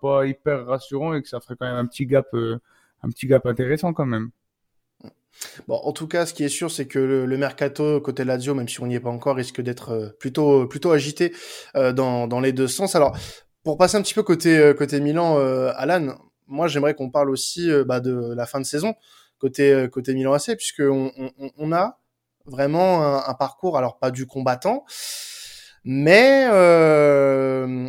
pas 0.00 0.26
hyper 0.26 0.66
rassurant 0.66 1.14
et 1.14 1.22
que 1.22 1.28
ça 1.28 1.40
ferait 1.40 1.56
quand 1.58 1.66
même 1.66 1.76
un 1.76 1.86
petit 1.86 2.06
gap 2.06 2.28
un 2.34 3.08
petit 3.10 3.26
gap 3.26 3.46
intéressant 3.46 3.92
quand 3.92 4.06
même. 4.06 4.30
Bon, 5.68 5.76
en 5.76 5.92
tout 5.92 6.08
cas, 6.08 6.26
ce 6.26 6.34
qui 6.34 6.44
est 6.44 6.48
sûr, 6.48 6.70
c'est 6.70 6.86
que 6.86 6.98
le, 6.98 7.36
mercato 7.36 8.00
côté 8.00 8.24
Lazio, 8.24 8.54
même 8.54 8.68
si 8.68 8.80
on 8.80 8.86
n'y 8.86 8.96
est 8.96 9.00
pas 9.00 9.10
encore, 9.10 9.36
risque 9.36 9.60
d'être 9.60 10.16
plutôt 10.18 10.66
plutôt 10.66 10.90
agité 10.90 11.32
dans, 11.74 12.26
dans 12.26 12.40
les 12.40 12.52
deux 12.52 12.66
sens. 12.66 12.96
Alors, 12.96 13.16
pour 13.68 13.76
passer 13.76 13.98
un 13.98 14.02
petit 14.02 14.14
peu 14.14 14.22
côté 14.22 14.56
euh, 14.56 14.72
côté 14.72 14.98
Milan, 14.98 15.38
euh, 15.38 15.72
Alan, 15.76 16.14
moi 16.46 16.68
j'aimerais 16.68 16.94
qu'on 16.94 17.10
parle 17.10 17.28
aussi 17.28 17.70
euh, 17.70 17.84
bah, 17.84 18.00
de 18.00 18.32
la 18.34 18.46
fin 18.46 18.60
de 18.60 18.64
saison 18.64 18.94
côté 19.38 19.86
côté 19.92 20.14
Milan 20.14 20.32
AC, 20.32 20.56
puisque 20.56 20.80
on, 20.80 21.12
on, 21.58 21.72
a 21.72 22.00
vraiment 22.46 23.28
un, 23.28 23.34
parcours, 23.34 23.76
alors 23.76 23.98
pas 23.98 24.10
du 24.10 24.26
combattant, 24.26 24.84
mais 25.90 26.44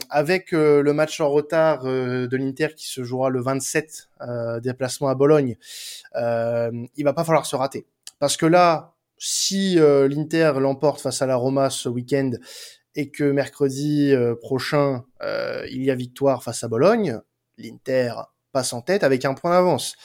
avec 0.10 0.52
le 0.52 0.92
match 0.94 1.20
en 1.20 1.30
retard 1.30 1.84
de 1.84 2.38
l'Inter 2.38 2.70
qui 2.76 2.88
se 2.88 3.04
jouera 3.04 3.30
le 3.30 3.42
27, 3.42 4.10
déplacement 4.64 5.10
à 5.10 5.16
Bologne, 5.16 5.58
il 6.16 7.04
va 7.04 7.14
pas 7.14 7.26
falloir 7.26 7.46
se 7.46 7.56
rater, 7.58 7.86
parce 8.20 8.38
que 8.38 8.46
là, 8.46 8.94
si 9.18 9.76
l'Inter 9.76 10.54
l'emporte 10.60 11.02
face 11.02 11.22
à 11.22 11.26
la 11.26 11.36
Roma 11.36 11.70
ce 11.70 11.90
week-end 11.90 12.32
et 12.96 13.10
que 13.12 13.24
mercredi 13.24 14.12
euh, 14.14 14.36
prochain, 14.36 15.06
euh, 15.22 15.66
il 15.72 15.84
y 15.84 15.92
a 15.92 15.96
victoire 15.96 16.44
face 16.44 16.64
à 16.64 16.68
Bologne, 16.68 17.22
l'Inter 17.58 18.14
passe 18.52 18.74
en 18.74 18.82
tête 18.82 19.04
avec 19.04 19.26
un 19.26 19.34
point 19.34 19.52
d'avance. 19.52 19.96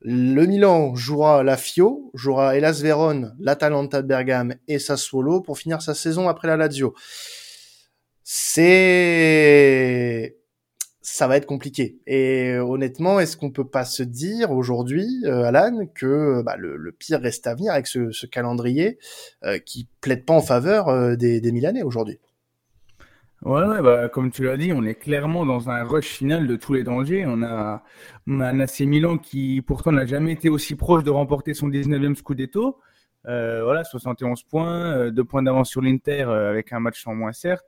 Le 0.00 0.46
Milan 0.46 0.94
jouera 0.94 1.42
la 1.42 1.56
Fio, 1.56 2.10
jouera 2.14 2.56
Hellas 2.56 2.80
Vérone, 2.82 3.34
l'Atalanta 3.40 4.02
de 4.02 4.06
Bergame 4.06 4.54
et 4.68 4.78
Sassuolo 4.78 5.40
pour 5.40 5.58
finir 5.58 5.82
sa 5.82 5.94
saison 5.94 6.28
après 6.28 6.46
la 6.46 6.56
Lazio. 6.56 6.94
C'est 8.22 10.38
ça 11.18 11.26
va 11.26 11.36
être 11.36 11.46
compliqué. 11.46 11.98
Et 12.06 12.50
euh, 12.50 12.62
honnêtement, 12.62 13.18
est-ce 13.18 13.36
qu'on 13.36 13.50
peut 13.50 13.66
pas 13.66 13.84
se 13.84 14.02
dire 14.02 14.52
aujourd'hui, 14.52 15.08
euh, 15.24 15.44
Alan, 15.44 15.86
que 15.94 16.42
bah, 16.42 16.56
le, 16.56 16.92
pire 16.92 17.20
reste 17.20 17.46
à 17.46 17.54
venir 17.54 17.72
avec 17.72 17.86
ce, 17.86 18.26
calendrier 18.26 18.98
euh, 19.44 19.58
qui 19.58 19.88
plaide 20.00 20.24
pas 20.24 20.34
en 20.34 20.42
faveur 20.42 21.16
des, 21.16 21.40
des 21.40 21.52
Milanais 21.52 21.82
aujourd'hui? 21.82 22.18
Ouais, 23.42 23.82
bah, 23.82 24.08
comme 24.08 24.32
tu 24.32 24.42
l'as 24.42 24.56
dit, 24.56 24.72
on 24.72 24.82
est 24.84 24.96
clairement 24.96 25.46
dans 25.46 25.70
un 25.70 25.84
rush 25.84 26.08
final 26.08 26.48
de 26.48 26.56
tous 26.56 26.74
les 26.74 26.82
dangers. 26.82 27.24
On 27.26 27.42
a, 27.42 27.84
on 28.26 28.40
a 28.40 28.48
un 28.48 28.60
AC 28.60 28.80
Milan 28.80 29.16
qui 29.16 29.62
pourtant 29.62 29.92
n'a 29.92 30.06
jamais 30.06 30.32
été 30.32 30.48
aussi 30.48 30.74
proche 30.74 31.04
de 31.04 31.10
remporter 31.10 31.54
son 31.54 31.68
19e 31.68 32.16
Scudetto. 32.16 32.80
Euh, 33.26 33.62
voilà, 33.62 33.84
71 33.84 34.42
points, 34.44 34.92
euh, 34.96 35.10
deux 35.10 35.24
points 35.24 35.42
d'avance 35.42 35.68
sur 35.70 35.82
l'Inter 35.82 36.22
euh, 36.22 36.50
avec 36.50 36.72
un 36.72 36.80
match 36.80 37.06
en 37.06 37.14
moins 37.14 37.32
certes. 37.32 37.64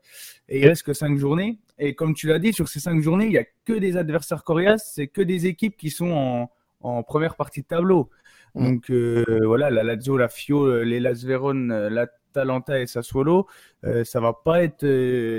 Et 0.48 0.60
il 0.60 0.66
reste 0.66 0.82
que 0.82 0.92
cinq 0.92 1.16
journées. 1.18 1.60
Et 1.78 1.94
comme 1.94 2.14
tu 2.14 2.26
l'as 2.26 2.38
dit, 2.38 2.52
sur 2.52 2.68
ces 2.68 2.80
cinq 2.80 3.00
journées, 3.00 3.26
il 3.26 3.32
y 3.32 3.38
a 3.38 3.44
que 3.64 3.74
des 3.74 3.96
adversaires 3.96 4.42
coriaces, 4.42 4.92
c'est 4.94 5.06
que 5.06 5.22
des 5.22 5.46
équipes 5.46 5.76
qui 5.76 5.90
sont 5.90 6.10
en, 6.10 6.50
en 6.80 7.02
première 7.04 7.36
partie 7.36 7.62
de 7.62 7.66
tableau. 7.66 8.10
Mm. 8.54 8.66
Donc 8.66 8.90
voilà, 9.44 9.70
la 9.70 9.84
Lazio, 9.84 10.16
la 10.16 10.28
Fio, 10.28 10.82
les 10.82 10.98
Las 10.98 11.24
Vérone, 11.24 11.88
l'Atalanta 12.34 12.80
et 12.80 12.86
Sassuolo, 12.86 13.46
ça 14.04 14.20
va 14.20 14.32
pas 14.32 14.62
être 14.62 14.84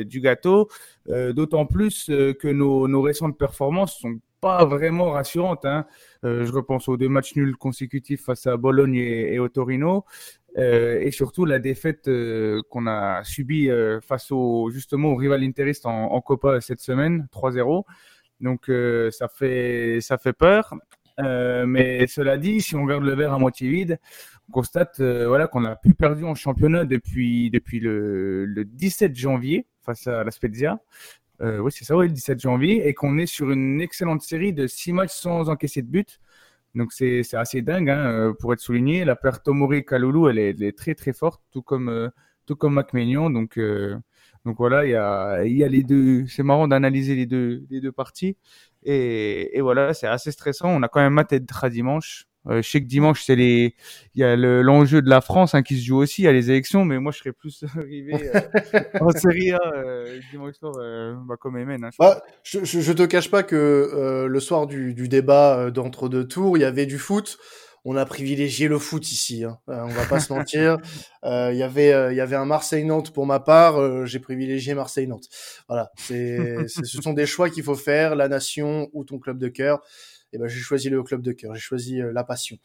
du 0.04 0.22
gâteau. 0.22 0.70
D'autant 1.08 1.66
plus 1.66 2.06
que 2.08 2.48
nos, 2.48 3.02
récentes 3.02 3.38
performances 3.38 4.00
sont 4.00 4.20
pas 4.42 4.66
vraiment 4.66 5.12
rassurante. 5.12 5.66
Hein. 5.66 5.86
Euh, 6.26 6.46
je 6.46 6.52
repense 6.52 6.90
aux 6.90 6.98
deux 6.98 7.08
matchs 7.08 7.36
nuls 7.36 7.56
consécutifs 7.56 8.26
face 8.26 8.48
à 8.48 8.58
Bologne 8.58 8.96
et, 8.96 9.40
au 9.40 9.48
Torino. 9.48 10.04
Euh, 10.58 11.00
et 11.00 11.12
surtout 11.12 11.46
la 11.46 11.60
défaite 11.60 12.10
euh, 12.10 12.62
qu'on 12.70 12.86
a 12.86 13.24
subie 13.24 13.70
euh, 13.70 14.02
face 14.02 14.32
au 14.32 14.70
justement 14.70 15.10
au 15.10 15.16
rival 15.16 15.44
interiste 15.44 15.86
en, 15.86 16.20
Copa 16.20 16.60
cette 16.60 16.82
semaine 16.82 17.26
3-0 17.34 17.86
donc 18.42 18.70
euh, 18.70 19.10
ça 19.12 19.30
fait 19.30 20.00
ça 20.02 20.18
fait 20.18 20.34
peur 20.34 20.76
mais 21.18 22.06
cela 22.08 22.38
dit 22.38 22.60
si 22.60 22.76
on 22.76 22.84
regarde 22.84 23.04
le 23.04 23.14
verre 23.14 23.32
à 23.32 23.40
moitié 23.40 23.70
vide 23.70 24.00
on 24.52 24.60
constate 24.62 25.02
voilà 25.02 25.48
qu'on 25.48 25.64
a 25.66 25.76
plus 25.76 25.94
perdu 25.94 26.26
en 26.26 26.36
championnat 26.36 26.86
depuis 26.86 27.50
depuis 27.50 27.80
le, 27.80 28.46
le 28.46 28.66
17 28.66 29.16
janvier 29.16 29.66
face 29.82 30.08
à 30.08 30.24
la 30.24 30.32
Spezia 30.32 30.80
euh, 31.42 31.60
oui, 31.60 31.72
c'est 31.72 31.86
ça, 31.86 31.98
oui, 31.98 32.08
le 32.08 32.14
17 32.14 32.40
janvier, 32.40 32.88
et 32.88 32.94
qu'on 32.94 33.18
est 33.18 33.26
sur 33.26 33.50
une 33.52 33.82
excellente 33.82 34.22
série 34.22 34.54
de 34.54 34.68
6 34.68 34.94
matchs 34.94 35.14
sans 35.14 35.50
encaisser 35.50 35.82
de 35.82 35.88
but. 35.88 36.20
Donc 36.76 36.94
c'est 36.94 37.24
assez 37.34 37.62
dingue 37.62 37.90
hein, 37.90 37.98
euh, 38.08 38.34
pour 38.34 38.54
être 38.54 38.60
souligné. 38.62 39.04
La 39.06 39.16
paire 39.16 39.42
Tomori 39.44 39.84
Kaloulou, 39.86 40.30
elle 40.30 40.40
elle 40.40 40.64
est, 40.64 40.78
très 40.78 40.96
très 40.96 41.14
forte, 41.14 41.42
tout 41.52 41.62
comme 41.62 41.90
euh, 41.90 42.10
tout 42.46 42.56
comme. 42.56 42.82
Donc 43.34 43.58
euh, 43.58 43.98
donc 44.46 44.58
voilà, 44.58 44.86
il 44.86 44.92
y 44.92 44.96
a 44.96 45.44
y 45.46 45.64
a 45.64 45.68
les 45.68 45.84
deux. 45.84 46.28
C'est 46.28 46.44
marrant 46.44 46.68
d'analyser 46.68 47.16
les 47.16 47.26
deux 47.26 47.66
les 47.70 47.82
deux 47.82 47.92
parties. 47.92 48.38
Et, 48.84 49.58
et 49.58 49.62
voilà, 49.62 49.94
c'est 49.94 50.08
assez 50.08 50.32
stressant. 50.32 50.70
On 50.70 50.84
a 50.84 50.88
quand 50.88 51.02
même 51.02 51.18
à 51.18 51.70
dimanche. 51.70 52.26
Euh, 52.48 52.62
je 52.62 52.70
sais 52.70 52.82
que 52.82 52.88
dimanche, 52.88 53.24
c'est 53.24 53.36
les, 53.36 53.76
il 54.16 54.22
y 54.22 54.24
a 54.24 54.36
l'enjeu 54.36 55.02
de 55.02 55.10
la 55.10 55.22
France 55.22 55.54
hein, 55.54 55.62
qui 55.62 55.78
se 55.78 55.86
joue 55.86 55.98
aussi, 55.98 56.24
il 56.24 56.26
y 56.26 56.28
a 56.28 56.32
les 56.32 56.50
élections, 56.50 56.86
mais 56.86 56.98
moi 56.98 57.12
je 57.12 57.20
serais 57.20 57.34
plus 57.34 57.64
arrivé 57.78 58.32
euh, 58.34 58.82
en 59.00 59.12
Serie 59.12 59.52
A 59.52 59.60
euh, 59.76 60.20
dimanche 60.32 60.56
soir, 60.56 60.74
euh, 60.78 61.14
bah, 61.28 61.36
comme 61.40 61.58
Emen. 61.58 61.84
Hein, 61.84 61.90
je, 61.92 61.98
bah, 62.00 62.24
je, 62.44 62.64
je, 62.64 62.94
te 62.94 63.04
cache 63.04 63.30
pas 63.30 63.44
que 63.44 63.56
euh, 63.56 64.28
le 64.28 64.40
soir 64.40 64.66
du, 64.66 64.96
du 64.96 65.08
débat 65.08 65.70
d'entre 65.70 66.10
deux 66.10 66.28
tours, 66.28 66.58
il 66.58 66.62
y 66.62 66.66
avait 66.66 66.88
du 66.88 66.98
foot. 66.98 67.38
On 67.84 67.96
a 67.96 68.06
privilégié 68.06 68.68
le 68.68 68.78
foot 68.78 69.12
ici, 69.12 69.44
hein. 69.44 69.58
on 69.68 69.88
va 69.88 70.06
pas 70.06 70.20
se 70.20 70.32
mentir. 70.32 70.78
Il 71.24 71.56
y 71.56 71.64
avait, 71.64 72.12
il 72.12 72.16
y 72.16 72.22
avait 72.22 72.36
un 72.36 72.46
Marseille-Nantes 72.46 73.14
pour 73.14 73.28
ma 73.28 73.40
part, 73.40 74.08
j'ai 74.08 74.20
privilégié 74.20 74.74
Marseille-Nantes. 74.74 75.30
Voilà, 75.68 75.92
c'est, 75.96 76.68
ce 76.68 77.00
sont 77.00 77.14
des 77.14 77.28
choix 77.28 77.52
qu'il 77.52 77.62
faut 77.62 77.76
faire, 77.76 78.16
la 78.16 78.28
nation 78.28 78.90
ou 78.94 79.04
ton 79.04 79.20
club 79.20 79.38
de 79.38 79.48
cœur 79.48 79.84
et 80.34 80.38
eh 80.38 80.40
ben 80.40 80.48
j'ai 80.48 80.62
choisi 80.62 80.90
le 80.90 81.04
club 81.04 81.22
de 81.22 81.34
cœur, 81.34 81.54
j'ai 81.56 81.62
choisi 81.62 82.02
euh, 82.02 82.14
la 82.14 82.24
passion. 82.24 82.58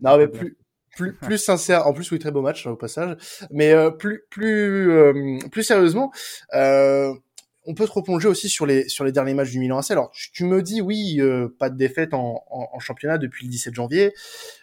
Non 0.00 0.16
mais 0.18 0.28
plus 0.28 0.56
plus 0.96 1.14
plus 1.20 1.38
sincère. 1.38 1.86
En 1.88 1.92
plus 1.92 2.10
oui 2.12 2.20
très 2.20 2.30
beau 2.30 2.42
match 2.42 2.66
hein, 2.66 2.70
au 2.70 2.76
passage. 2.76 3.16
Mais 3.50 3.72
euh, 3.72 3.90
plus 3.90 4.22
plus 4.30 4.92
euh, 4.92 5.38
plus 5.50 5.64
sérieusement. 5.64 6.12
on 6.52 7.74
peut 7.74 7.86
te 7.86 7.92
replonger 7.92 8.28
aussi 8.28 8.48
sur 8.48 8.66
les 8.66 8.88
sur 8.88 9.04
les 9.04 9.10
derniers 9.10 9.34
matchs 9.34 9.50
du 9.50 9.58
Milan 9.58 9.78
AC. 9.78 9.90
Alors 9.90 10.12
tu 10.12 10.44
me 10.44 10.62
dis 10.62 10.80
oui, 10.80 11.20
pas 11.58 11.70
de 11.70 11.76
défaite 11.76 12.14
en, 12.14 12.44
en, 12.50 12.68
en, 12.72 12.78
championnat 12.78 13.18
depuis 13.18 13.46
le 13.46 13.50
17 13.50 13.74
janvier 13.74 14.14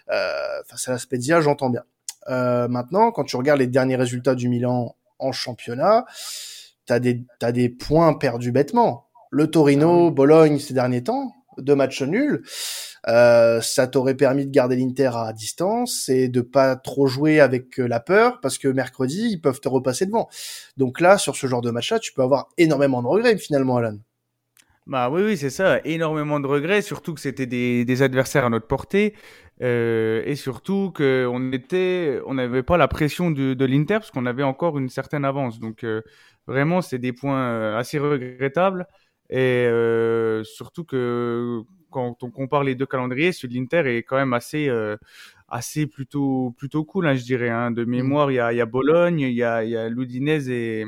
face 0.08 0.88
à 0.88 0.92
la 0.92 0.98
Spezia, 0.98 1.42
j'entends 1.42 1.68
bien. 1.70 1.84
maintenant, 2.26 3.12
quand 3.12 3.24
tu 3.24 3.36
regardes 3.36 3.60
les 3.60 3.66
derniers 3.66 3.96
résultats 3.96 4.34
du 4.34 4.48
Milan 4.48 4.96
en 5.18 5.32
championnat, 5.32 6.06
t'as 6.86 7.00
des 7.00 7.22
t'as 7.38 7.52
des 7.52 7.68
points 7.68 8.14
perdus 8.14 8.50
bêtement. 8.50 9.06
Le 9.30 9.50
Torino, 9.50 10.06
ah 10.08 10.10
Bologne 10.10 10.58
ces 10.58 10.72
derniers 10.72 11.02
temps, 11.02 11.35
deux 11.58 11.74
matchs 11.74 12.02
nuls. 12.02 12.42
Euh, 13.08 13.60
ça 13.60 13.86
t'aurait 13.86 14.16
permis 14.16 14.46
de 14.46 14.50
garder 14.50 14.76
l'Inter 14.76 15.10
à 15.14 15.32
distance 15.32 16.08
et 16.08 16.28
de 16.28 16.40
pas 16.40 16.74
trop 16.74 17.06
jouer 17.06 17.38
avec 17.38 17.78
euh, 17.78 17.86
la 17.86 18.00
peur 18.00 18.40
parce 18.40 18.58
que 18.58 18.66
mercredi 18.66 19.28
ils 19.30 19.40
peuvent 19.40 19.60
te 19.60 19.68
repasser 19.68 20.06
devant. 20.06 20.28
Donc 20.76 21.00
là, 21.00 21.18
sur 21.18 21.36
ce 21.36 21.46
genre 21.46 21.62
de 21.62 21.70
match-là, 21.70 22.00
tu 22.00 22.12
peux 22.12 22.22
avoir 22.22 22.48
énormément 22.58 23.02
de 23.02 23.08
regrets 23.08 23.38
finalement, 23.38 23.76
Alan. 23.76 23.98
Bah 24.86 25.10
oui, 25.10 25.22
oui, 25.22 25.36
c'est 25.36 25.50
ça, 25.50 25.80
énormément 25.84 26.38
de 26.38 26.46
regrets, 26.46 26.80
surtout 26.80 27.12
que 27.12 27.20
c'était 27.20 27.46
des, 27.46 28.02
adversaires 28.02 28.44
à 28.44 28.50
notre 28.50 28.68
portée, 28.68 29.14
euh, 29.60 30.22
et 30.24 30.36
surtout 30.36 30.92
qu'on 30.94 31.52
était, 31.52 32.20
on 32.24 32.34
n'avait 32.34 32.62
pas 32.62 32.76
la 32.76 32.86
pression 32.86 33.32
de, 33.32 33.54
de 33.54 33.64
l'Inter 33.64 33.94
parce 33.94 34.12
qu'on 34.12 34.26
avait 34.26 34.44
encore 34.44 34.78
une 34.78 34.88
certaine 34.88 35.24
avance. 35.24 35.58
Donc 35.58 35.82
euh, 35.82 36.02
vraiment, 36.46 36.82
c'est 36.82 36.98
des 36.98 37.12
points 37.12 37.76
assez 37.76 37.98
regrettables. 37.98 38.86
Et 39.30 39.66
euh, 39.66 40.44
surtout 40.44 40.84
que 40.84 41.62
quand 41.90 42.22
on 42.22 42.30
compare 42.30 42.64
les 42.64 42.74
deux 42.74 42.86
calendriers, 42.86 43.32
celui 43.32 43.54
de 43.54 43.60
l'Inter 43.60 43.96
est 43.96 44.02
quand 44.02 44.16
même 44.16 44.32
assez, 44.32 44.68
euh, 44.68 44.96
assez 45.48 45.86
plutôt, 45.86 46.54
plutôt 46.58 46.84
cool, 46.84 47.06
hein, 47.06 47.14
je 47.14 47.24
dirais. 47.24 47.48
Hein. 47.48 47.70
De 47.70 47.84
mmh. 47.84 47.90
mémoire, 47.90 48.30
il 48.30 48.34
y 48.34 48.40
a, 48.40 48.52
y 48.52 48.60
a 48.60 48.66
Bologne, 48.66 49.20
il 49.20 49.34
y 49.34 49.42
a, 49.42 49.64
y 49.64 49.76
a 49.76 49.88
l'Udinese 49.88 50.48
et, 50.48 50.84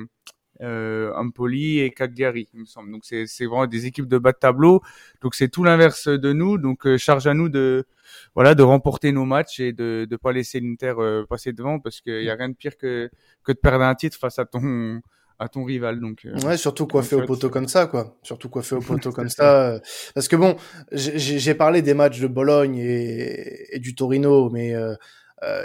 euh, 0.60 1.12
Empoli 1.14 1.80
et 1.80 1.90
Cagliari, 1.90 2.48
il 2.52 2.60
me 2.60 2.64
semble. 2.64 2.90
Donc 2.90 3.04
c'est 3.04 3.26
c'est 3.26 3.46
vraiment 3.46 3.66
des 3.66 3.86
équipes 3.86 4.08
de 4.08 4.18
bas 4.18 4.32
de 4.32 4.38
tableau. 4.38 4.82
Donc 5.22 5.34
c'est 5.34 5.48
tout 5.48 5.64
l'inverse 5.64 6.08
de 6.08 6.32
nous. 6.32 6.58
Donc 6.58 6.86
euh, 6.86 6.98
charge 6.98 7.26
à 7.26 7.34
nous 7.34 7.48
de 7.48 7.86
voilà 8.34 8.54
de 8.54 8.62
remporter 8.62 9.12
nos 9.12 9.24
matchs 9.24 9.60
et 9.60 9.72
de 9.72 10.06
de 10.08 10.16
pas 10.16 10.32
laisser 10.32 10.60
l'Inter 10.60 10.94
euh, 10.98 11.24
passer 11.26 11.52
devant 11.52 11.78
parce 11.78 12.00
qu'il 12.00 12.22
y 12.24 12.30
a 12.30 12.34
rien 12.34 12.48
de 12.48 12.56
pire 12.56 12.76
que 12.76 13.10
que 13.44 13.52
de 13.52 13.58
perdre 13.58 13.84
un 13.84 13.94
titre 13.94 14.18
face 14.18 14.38
à 14.38 14.46
ton 14.46 15.00
à 15.38 15.48
ton 15.48 15.64
rival. 15.64 16.00
Donc 16.00 16.24
euh, 16.24 16.38
ouais, 16.40 16.56
surtout 16.56 16.86
coiffé 16.86 17.16
au 17.16 17.24
poteau 17.24 17.50
comme 17.50 17.68
ça, 17.68 17.86
quoi. 17.86 18.16
Surtout 18.22 18.48
coiffé 18.48 18.74
au 18.76 18.80
poteau 18.80 19.12
comme 19.12 19.28
ça. 19.28 19.48
Euh, 19.68 19.78
parce 20.14 20.28
que 20.28 20.36
bon, 20.36 20.56
j'ai 20.92 21.54
parlé 21.54 21.82
des 21.82 21.94
matchs 21.94 22.20
de 22.20 22.26
Bologne 22.26 22.76
et, 22.76 23.74
et 23.74 23.78
du 23.78 23.94
Torino, 23.94 24.50
mais 24.50 24.74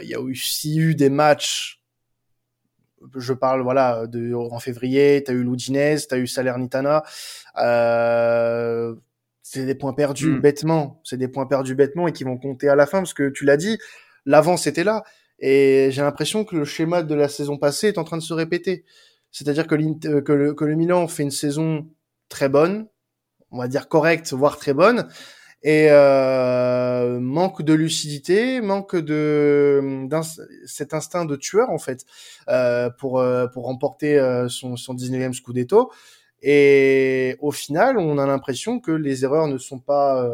il 0.01 0.07
y 0.07 0.13
a 0.13 0.21
aussi 0.21 0.77
eu 0.77 0.95
des 0.95 1.09
matchs 1.09 1.83
je 3.15 3.33
parle 3.33 3.61
voilà 3.61 4.07
de 4.07 4.33
en 4.33 4.59
février, 4.59 5.23
tu 5.23 5.31
as 5.31 5.33
eu 5.33 5.43
l'Udinese, 5.43 6.07
tu 6.07 6.15
as 6.15 6.17
eu 6.17 6.27
Salernitana. 6.27 7.03
Euh, 7.57 8.95
c'est 9.41 9.65
des 9.65 9.75
points 9.75 9.93
perdus 9.93 10.31
hmm. 10.31 10.39
bêtement, 10.39 11.01
c'est 11.03 11.17
des 11.17 11.27
points 11.27 11.45
perdus 11.45 11.75
bêtement 11.75 12.07
et 12.07 12.13
qui 12.13 12.23
vont 12.23 12.37
compter 12.37 12.69
à 12.69 12.75
la 12.75 12.85
fin 12.85 12.99
parce 12.99 13.13
que 13.13 13.29
tu 13.29 13.45
l'as 13.45 13.57
dit, 13.57 13.77
l'avance 14.25 14.67
était 14.67 14.83
là 14.83 15.03
et 15.39 15.89
j'ai 15.91 16.01
l'impression 16.01 16.45
que 16.45 16.55
le 16.55 16.65
schéma 16.65 17.03
de 17.03 17.13
la 17.13 17.27
saison 17.27 17.57
passée 17.57 17.89
est 17.89 17.97
en 17.97 18.03
train 18.03 18.17
de 18.17 18.23
se 18.23 18.33
répéter. 18.33 18.85
C'est-à-dire 19.33 19.67
que, 19.67 19.75
euh, 19.75 20.21
que, 20.21 20.31
le, 20.31 20.53
que 20.53 20.63
le 20.63 20.75
Milan 20.75 21.09
fait 21.09 21.23
une 21.23 21.31
saison 21.31 21.89
très 22.29 22.47
bonne, 22.47 22.87
on 23.51 23.57
va 23.57 23.67
dire 23.67 23.89
correcte, 23.89 24.31
voire 24.31 24.57
très 24.57 24.73
bonne, 24.73 25.09
et 25.63 25.87
euh, 25.89 27.19
manque 27.19 27.61
de 27.61 27.73
lucidité, 27.73 28.59
manque 28.61 28.97
de 28.97 30.07
cet 30.65 30.93
instinct 30.93 31.25
de 31.25 31.35
tueur 31.37 31.69
en 31.69 31.77
fait 31.77 32.05
euh, 32.49 32.89
pour 32.89 33.19
euh, 33.19 33.47
pour 33.47 33.65
remporter 33.65 34.19
euh, 34.19 34.49
son 34.49 34.75
son 34.75 34.93
19e 34.93 35.33
scudetto. 35.33 35.91
Et 36.41 37.37
au 37.39 37.51
final 37.51 37.97
on 37.97 38.17
a 38.17 38.27
l'impression 38.27 38.81
que 38.81 38.91
les 38.91 39.23
erreurs 39.23 39.47
ne 39.47 39.57
sont 39.57 39.79
pas 39.79 40.27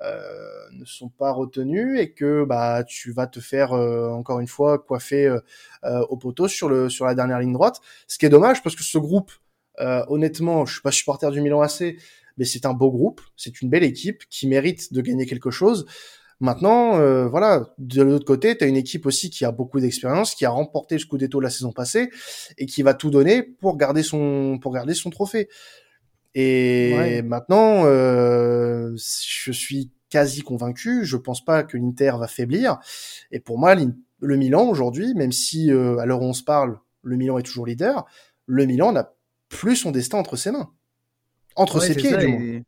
ne 0.00 0.84
sont 0.84 1.08
pas 1.10 1.30
retenues 1.30 1.98
et 1.98 2.12
que 2.12 2.44
bah 2.44 2.84
tu 2.84 3.12
vas 3.12 3.26
te 3.26 3.40
faire 3.40 3.72
encore 3.72 4.40
une 4.40 4.46
fois 4.46 4.78
coiffer 4.78 5.36
au 5.84 6.16
poteau 6.16 6.48
sur 6.48 6.68
le 6.68 6.88
sur 6.88 7.04
la 7.04 7.14
dernière 7.14 7.38
ligne 7.38 7.52
droite 7.52 7.80
ce 8.06 8.16
qui 8.16 8.24
est 8.24 8.30
dommage 8.30 8.62
parce 8.62 8.74
que 8.74 8.82
ce 8.82 8.96
groupe 8.96 9.30
honnêtement 9.78 10.64
je 10.64 10.72
suis 10.72 10.82
pas 10.82 10.90
supporter 10.90 11.30
du 11.30 11.42
Milan 11.42 11.60
AC 11.60 11.96
mais 12.40 12.46
c'est 12.46 12.64
un 12.64 12.72
beau 12.72 12.90
groupe, 12.90 13.20
c'est 13.36 13.60
une 13.60 13.68
belle 13.68 13.84
équipe 13.84 14.22
qui 14.30 14.48
mérite 14.48 14.94
de 14.94 15.02
gagner 15.02 15.26
quelque 15.26 15.50
chose. 15.50 15.84
Maintenant, 16.40 16.98
euh, 16.98 17.28
voilà, 17.28 17.74
de 17.76 18.00
l'autre 18.00 18.24
côté, 18.24 18.56
tu 18.56 18.64
as 18.64 18.66
une 18.66 18.78
équipe 18.78 19.04
aussi 19.04 19.28
qui 19.28 19.44
a 19.44 19.52
beaucoup 19.52 19.78
d'expérience, 19.78 20.34
qui 20.34 20.46
a 20.46 20.50
remporté 20.50 20.94
le 20.94 21.00
Scudetto 21.00 21.38
la 21.38 21.50
saison 21.50 21.70
passée 21.70 22.08
et 22.56 22.64
qui 22.64 22.82
va 22.82 22.94
tout 22.94 23.10
donner 23.10 23.42
pour 23.42 23.76
garder 23.76 24.02
son 24.02 24.58
pour 24.58 24.72
garder 24.72 24.94
son 24.94 25.10
trophée. 25.10 25.50
Et 26.34 27.22
maintenant, 27.22 27.84
euh, 27.84 28.94
je 28.96 29.52
suis 29.52 29.90
quasi 30.10 30.42
convaincu. 30.42 31.04
Je 31.04 31.16
pense 31.16 31.44
pas 31.44 31.62
que 31.62 31.76
l'Inter 31.76 32.12
va 32.18 32.26
faiblir. 32.26 32.78
Et 33.30 33.40
pour 33.40 33.58
moi, 33.58 33.74
le 33.74 34.36
Milan 34.36 34.68
aujourd'hui, 34.68 35.14
même 35.14 35.32
si 35.32 35.72
euh, 35.72 35.98
à 35.98 36.06
l'heure 36.06 36.22
où 36.22 36.26
on 36.26 36.32
se 36.32 36.44
parle, 36.44 36.78
le 37.02 37.16
Milan 37.16 37.38
est 37.38 37.42
toujours 37.42 37.66
leader, 37.66 38.06
le 38.46 38.66
Milan 38.66 38.92
n'a 38.92 39.12
plus 39.48 39.76
son 39.76 39.90
destin 39.90 40.18
entre 40.18 40.36
ses 40.36 40.52
mains. 40.52 40.70
Entre 41.56 41.80
ses 41.80 41.94
pieds, 41.94 42.16
du. 42.16 42.64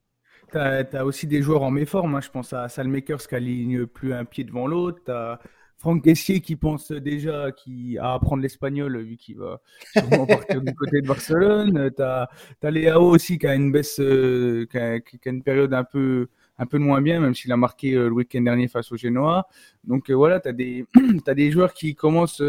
T'as 0.50 0.85
as 0.92 1.04
aussi 1.04 1.26
des 1.26 1.40
joueurs 1.40 1.62
en 1.62 1.71
méforme. 1.71 2.14
Hein. 2.14 2.21
Je 2.21 2.28
pense 2.28 2.52
à 2.52 2.69
Salmakers 2.69 3.26
qui 3.26 3.35
aligne 3.35 3.87
plus 3.87 4.12
un 4.12 4.25
pied 4.25 4.45
devant 4.45 4.66
l'autre. 4.66 5.00
T'as 5.07 5.38
Franck 5.83 6.05
Gessier 6.05 6.41
qui 6.41 6.55
pense 6.55 6.93
déjà 6.93 7.51
qui, 7.51 7.99
à 7.99 8.12
apprendre 8.12 8.41
l'espagnol 8.41 9.03
vu 9.03 9.17
qu'il 9.17 9.39
va 9.39 9.61
sûrement 9.93 10.27
partir 10.27 10.62
du 10.62 10.73
côté 10.77 11.01
de 11.01 11.09
Barcelone. 11.09 11.91
T'as 11.97 12.29
as 12.62 12.71
Léao 12.71 13.03
aussi 13.03 13.37
qui 13.37 13.49
a 13.49 13.57
une 13.57 13.73
baisse, 13.73 13.99
euh, 13.99 14.65
qui, 14.71 14.79
a, 14.79 15.01
une 15.27 15.43
période 15.43 15.75
un 15.75 15.83
peu 15.83 16.29
un 16.59 16.67
peu 16.67 16.79
moins 16.79 17.03
bien, 17.03 17.19
même 17.19 17.35
s'il 17.35 17.51
a 17.51 17.57
marqué 17.57 17.95
euh, 17.95 18.07
le 18.07 18.12
week-end 18.12 18.43
dernier 18.43 18.69
face 18.69 18.93
au 18.93 18.97
Genoa. 18.97 19.49
Donc 19.83 20.09
euh, 20.09 20.15
voilà, 20.15 20.39
tu 20.39 20.51
as 20.51 20.53
des 20.53 20.87
as 21.27 21.35
des 21.35 21.51
joueurs 21.51 21.75
qui 21.75 21.97
commencent 21.97 22.45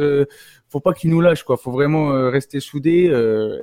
faut 0.69 0.79
pas 0.79 0.93
qu'ils 0.93 1.09
nous 1.09 1.21
lâchent 1.21 1.43
quoi, 1.43 1.57
faut 1.57 1.71
vraiment 1.71 2.29
rester 2.29 2.59
soudés 2.59 3.11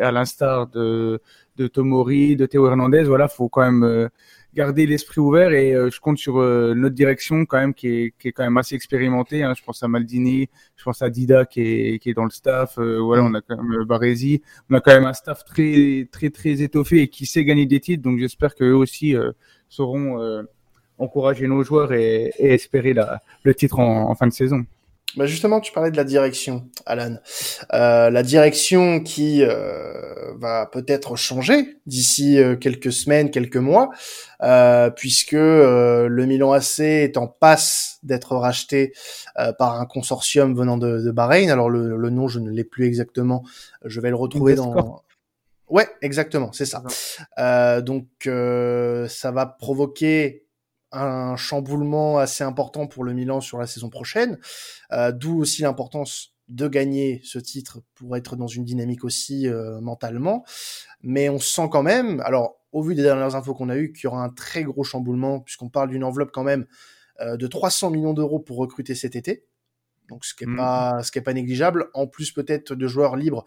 à 0.00 0.10
l'instar 0.10 0.66
de 0.66 1.20
de 1.56 1.68
Tomori, 1.68 2.34
de 2.34 2.46
Théo 2.46 2.66
Hernandez, 2.66 3.04
voilà, 3.04 3.28
faut 3.28 3.48
quand 3.48 3.70
même 3.70 4.10
garder 4.54 4.86
l'esprit 4.86 5.20
ouvert 5.20 5.52
et 5.52 5.72
je 5.72 6.00
compte 6.00 6.18
sur 6.18 6.36
notre 6.36 6.94
direction 6.94 7.46
quand 7.46 7.58
même 7.58 7.72
qui 7.72 7.88
est, 7.88 8.14
qui 8.18 8.28
est 8.28 8.32
quand 8.32 8.42
même 8.42 8.56
assez 8.56 8.74
expérimentée. 8.74 9.42
Hein. 9.42 9.54
Je 9.56 9.62
pense 9.62 9.82
à 9.82 9.88
Maldini, 9.88 10.48
je 10.76 10.82
pense 10.82 11.02
à 11.02 11.10
Dida 11.10 11.44
qui 11.44 11.60
est, 11.60 11.98
qui 12.00 12.10
est 12.10 12.14
dans 12.14 12.24
le 12.24 12.30
staff. 12.30 12.78
voilà, 12.78 13.22
on 13.22 13.34
a 13.34 13.40
quand 13.40 13.62
même 13.62 13.84
Baresi, 13.84 14.42
on 14.68 14.74
a 14.74 14.80
quand 14.80 14.92
même 14.92 15.06
un 15.06 15.12
staff 15.12 15.44
très 15.44 16.08
très 16.10 16.30
très 16.30 16.62
étoffé 16.62 17.02
et 17.02 17.08
qui 17.08 17.26
sait 17.26 17.44
gagner 17.44 17.66
des 17.66 17.80
titres. 17.80 18.02
Donc 18.02 18.18
j'espère 18.18 18.54
qu'eux 18.54 18.74
aussi 18.74 19.14
sauront 19.70 20.20
euh, 20.20 20.42
encourager 20.98 21.46
nos 21.46 21.62
joueurs 21.62 21.94
et, 21.94 22.32
espérer 22.38 22.94
le 23.42 23.54
titre 23.54 23.78
en, 23.78 24.14
fin 24.14 24.26
de 24.26 24.32
saison. 24.32 24.66
Bah 25.16 25.26
justement, 25.26 25.60
tu 25.60 25.72
parlais 25.72 25.90
de 25.90 25.96
la 25.96 26.04
direction, 26.04 26.68
Alan. 26.86 27.16
Euh, 27.72 28.10
la 28.10 28.22
direction 28.22 29.00
qui 29.00 29.42
euh, 29.42 30.32
va 30.36 30.66
peut-être 30.66 31.16
changer 31.16 31.78
d'ici 31.86 32.38
quelques 32.60 32.92
semaines, 32.92 33.30
quelques 33.30 33.56
mois, 33.56 33.90
puisque 34.96 35.32
le 35.32 36.24
Milan 36.26 36.52
AC 36.52 36.80
est 36.80 37.16
en 37.16 37.26
passe 37.26 37.98
d'être 38.02 38.36
racheté 38.36 38.92
par 39.58 39.80
un 39.80 39.86
consortium 39.86 40.54
venant 40.54 40.76
de, 40.76 40.98
de 40.98 41.10
Bahreïn. 41.10 41.50
Alors 41.50 41.70
le, 41.70 41.96
le 41.96 42.10
nom, 42.10 42.28
je 42.28 42.38
ne 42.38 42.50
l'ai 42.50 42.64
plus 42.64 42.86
exactement. 42.86 43.44
Je 43.84 44.00
vais 44.00 44.10
le 44.10 44.16
retrouver 44.16 44.54
dans. 44.54 45.02
Ouais, 45.70 45.88
exactement, 46.02 46.50
c'est 46.52 46.66
ça. 46.66 46.82
Euh, 47.38 47.80
donc 47.80 48.06
euh, 48.26 49.06
ça 49.06 49.30
va 49.30 49.46
provoquer 49.46 50.44
un 50.92 51.36
chamboulement 51.36 52.18
assez 52.18 52.44
important 52.44 52.86
pour 52.86 53.04
le 53.04 53.12
Milan 53.12 53.40
sur 53.40 53.58
la 53.58 53.66
saison 53.66 53.90
prochaine, 53.90 54.38
euh, 54.92 55.12
d'où 55.12 55.40
aussi 55.40 55.62
l'importance 55.62 56.34
de 56.48 56.66
gagner 56.66 57.20
ce 57.24 57.38
titre 57.38 57.80
pour 57.94 58.16
être 58.16 58.34
dans 58.34 58.48
une 58.48 58.64
dynamique 58.64 59.04
aussi 59.04 59.46
euh, 59.46 59.80
mentalement. 59.80 60.44
Mais 61.02 61.28
on 61.28 61.38
sent 61.38 61.68
quand 61.70 61.84
même, 61.84 62.20
alors 62.20 62.56
au 62.72 62.82
vu 62.82 62.94
des 62.94 63.02
dernières 63.02 63.36
infos 63.36 63.54
qu'on 63.54 63.68
a 63.68 63.76
eues, 63.76 63.92
qu'il 63.92 64.04
y 64.04 64.06
aura 64.08 64.22
un 64.22 64.30
très 64.30 64.64
gros 64.64 64.82
chamboulement 64.82 65.40
puisqu'on 65.40 65.68
parle 65.68 65.90
d'une 65.90 66.04
enveloppe 66.04 66.30
quand 66.32 66.44
même 66.44 66.66
euh, 67.20 67.36
de 67.36 67.46
300 67.46 67.90
millions 67.90 68.14
d'euros 68.14 68.40
pour 68.40 68.56
recruter 68.56 68.94
cet 68.94 69.16
été 69.16 69.44
donc 70.08 70.24
ce 70.24 70.34
qui 70.34 70.42
est 70.42 70.48
mmh. 70.48 70.56
pas 70.56 71.02
ce 71.04 71.12
qui 71.12 71.20
est 71.20 71.22
pas 71.22 71.34
négligeable. 71.34 71.86
En 71.94 72.08
plus 72.08 72.32
peut-être 72.32 72.74
de 72.74 72.88
joueurs 72.88 73.14
libres 73.14 73.44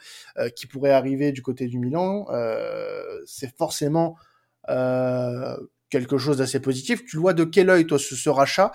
qui 0.56 0.66
pourraient 0.66 0.94
arriver 0.94 1.34
du 1.34 1.42
côté 1.42 1.68
du 1.68 1.78
Milan, 1.78 2.26
euh, 2.30 3.20
c'est 3.26 3.54
forcément 3.58 4.16
euh, 4.70 5.58
quelque 5.94 6.18
chose 6.18 6.38
d'assez 6.38 6.60
positif. 6.60 7.06
Tu 7.06 7.18
vois 7.18 7.34
de 7.34 7.44
quel 7.44 7.70
œil 7.70 7.86
toi 7.86 8.00
ce, 8.00 8.30
rachat? 8.30 8.72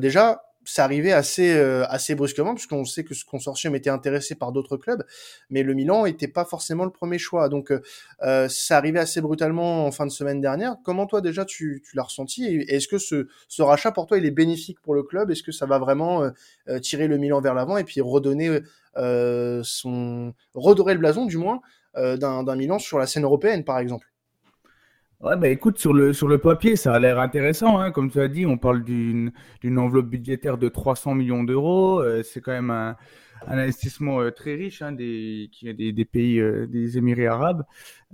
Déjà, 0.00 0.42
c'est 0.68 0.82
arrivé 0.82 1.12
assez 1.12 1.56
euh, 1.56 1.86
assez 1.88 2.14
brusquement 2.14 2.54
puisqu'on 2.54 2.84
sait 2.84 3.02
que 3.02 3.14
ce 3.14 3.24
consortium 3.24 3.74
était 3.74 3.88
intéressé 3.88 4.34
par 4.34 4.52
d'autres 4.52 4.76
clubs, 4.76 5.02
mais 5.48 5.62
le 5.62 5.72
Milan 5.72 6.04
était 6.04 6.28
pas 6.28 6.44
forcément 6.44 6.84
le 6.84 6.90
premier 6.90 7.18
choix. 7.18 7.48
Donc 7.48 7.72
euh, 7.72 7.80
euh 8.22 8.48
arrivé 8.70 8.98
assez 8.98 9.22
brutalement 9.22 9.86
en 9.86 9.90
fin 9.92 10.04
de 10.04 10.10
semaine 10.10 10.42
dernière. 10.42 10.76
Comment 10.84 11.06
toi 11.06 11.22
déjà 11.22 11.46
tu, 11.46 11.82
l'as 11.94 12.02
ressenti? 12.02 12.44
Est-ce 12.68 12.86
que 12.86 12.98
ce, 12.98 13.28
ce 13.48 13.62
rachat 13.62 13.92
pour 13.92 14.06
toi 14.06 14.18
il 14.18 14.26
est 14.26 14.30
bénéfique 14.30 14.80
pour 14.82 14.94
le 14.94 15.02
club? 15.02 15.30
Est-ce 15.30 15.42
que 15.42 15.52
ça 15.52 15.64
va 15.64 15.78
vraiment 15.78 16.30
euh, 16.68 16.78
tirer 16.80 17.08
le 17.08 17.16
Milan 17.16 17.40
vers 17.40 17.54
l'avant 17.54 17.78
et 17.78 17.84
puis 17.84 18.00
redonner 18.02 18.60
son 18.94 20.34
redorer 20.54 20.94
le 20.94 21.00
blason 21.00 21.24
du 21.24 21.38
moins 21.38 21.60
d'un 21.94 22.56
Milan 22.56 22.78
sur 22.78 22.98
la 22.98 23.06
scène 23.06 23.24
européenne 23.24 23.64
par 23.64 23.78
exemple? 23.78 24.06
Ouais, 25.20 25.36
bah 25.36 25.48
écoute, 25.48 25.78
sur 25.78 25.92
le, 25.92 26.12
sur 26.12 26.28
le 26.28 26.38
papier, 26.38 26.76
ça 26.76 26.94
a 26.94 26.98
l'air 27.00 27.18
intéressant. 27.18 27.78
Hein. 27.80 27.90
Comme 27.90 28.08
tu 28.10 28.20
as 28.20 28.28
dit, 28.28 28.46
on 28.46 28.56
parle 28.56 28.84
d'une, 28.84 29.32
d'une 29.60 29.76
enveloppe 29.78 30.06
budgétaire 30.06 30.58
de 30.58 30.68
300 30.68 31.14
millions 31.16 31.42
d'euros. 31.42 32.00
Euh, 32.00 32.22
c'est 32.22 32.40
quand 32.40 32.52
même 32.52 32.70
un, 32.70 32.96
un 33.48 33.58
investissement 33.58 34.20
euh, 34.20 34.30
très 34.30 34.54
riche 34.54 34.80
hein, 34.80 34.92
des, 34.92 35.48
qui 35.52 35.74
des, 35.74 35.92
des 35.92 36.04
pays 36.04 36.38
euh, 36.38 36.68
des 36.68 36.98
Émirats 36.98 37.34
arabes. 37.34 37.64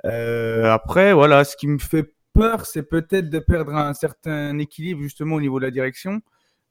après, 0.03 1.13
voilà, 1.13 1.45
ce 1.45 1.57
qui 1.57 1.69
me 1.69 1.79
fait 1.79 2.15
peur, 2.33 2.65
c'est 2.65 2.83
peut-être 2.85 3.29
de 3.29 3.39
perdre 3.39 3.75
un 3.75 3.93
certain 3.93 4.59
équilibre 4.59 5.03
justement 5.03 5.37
au 5.37 5.41
niveau 5.43 5.59
de 5.61 5.65
la 5.67 5.71
direction. 5.71 6.23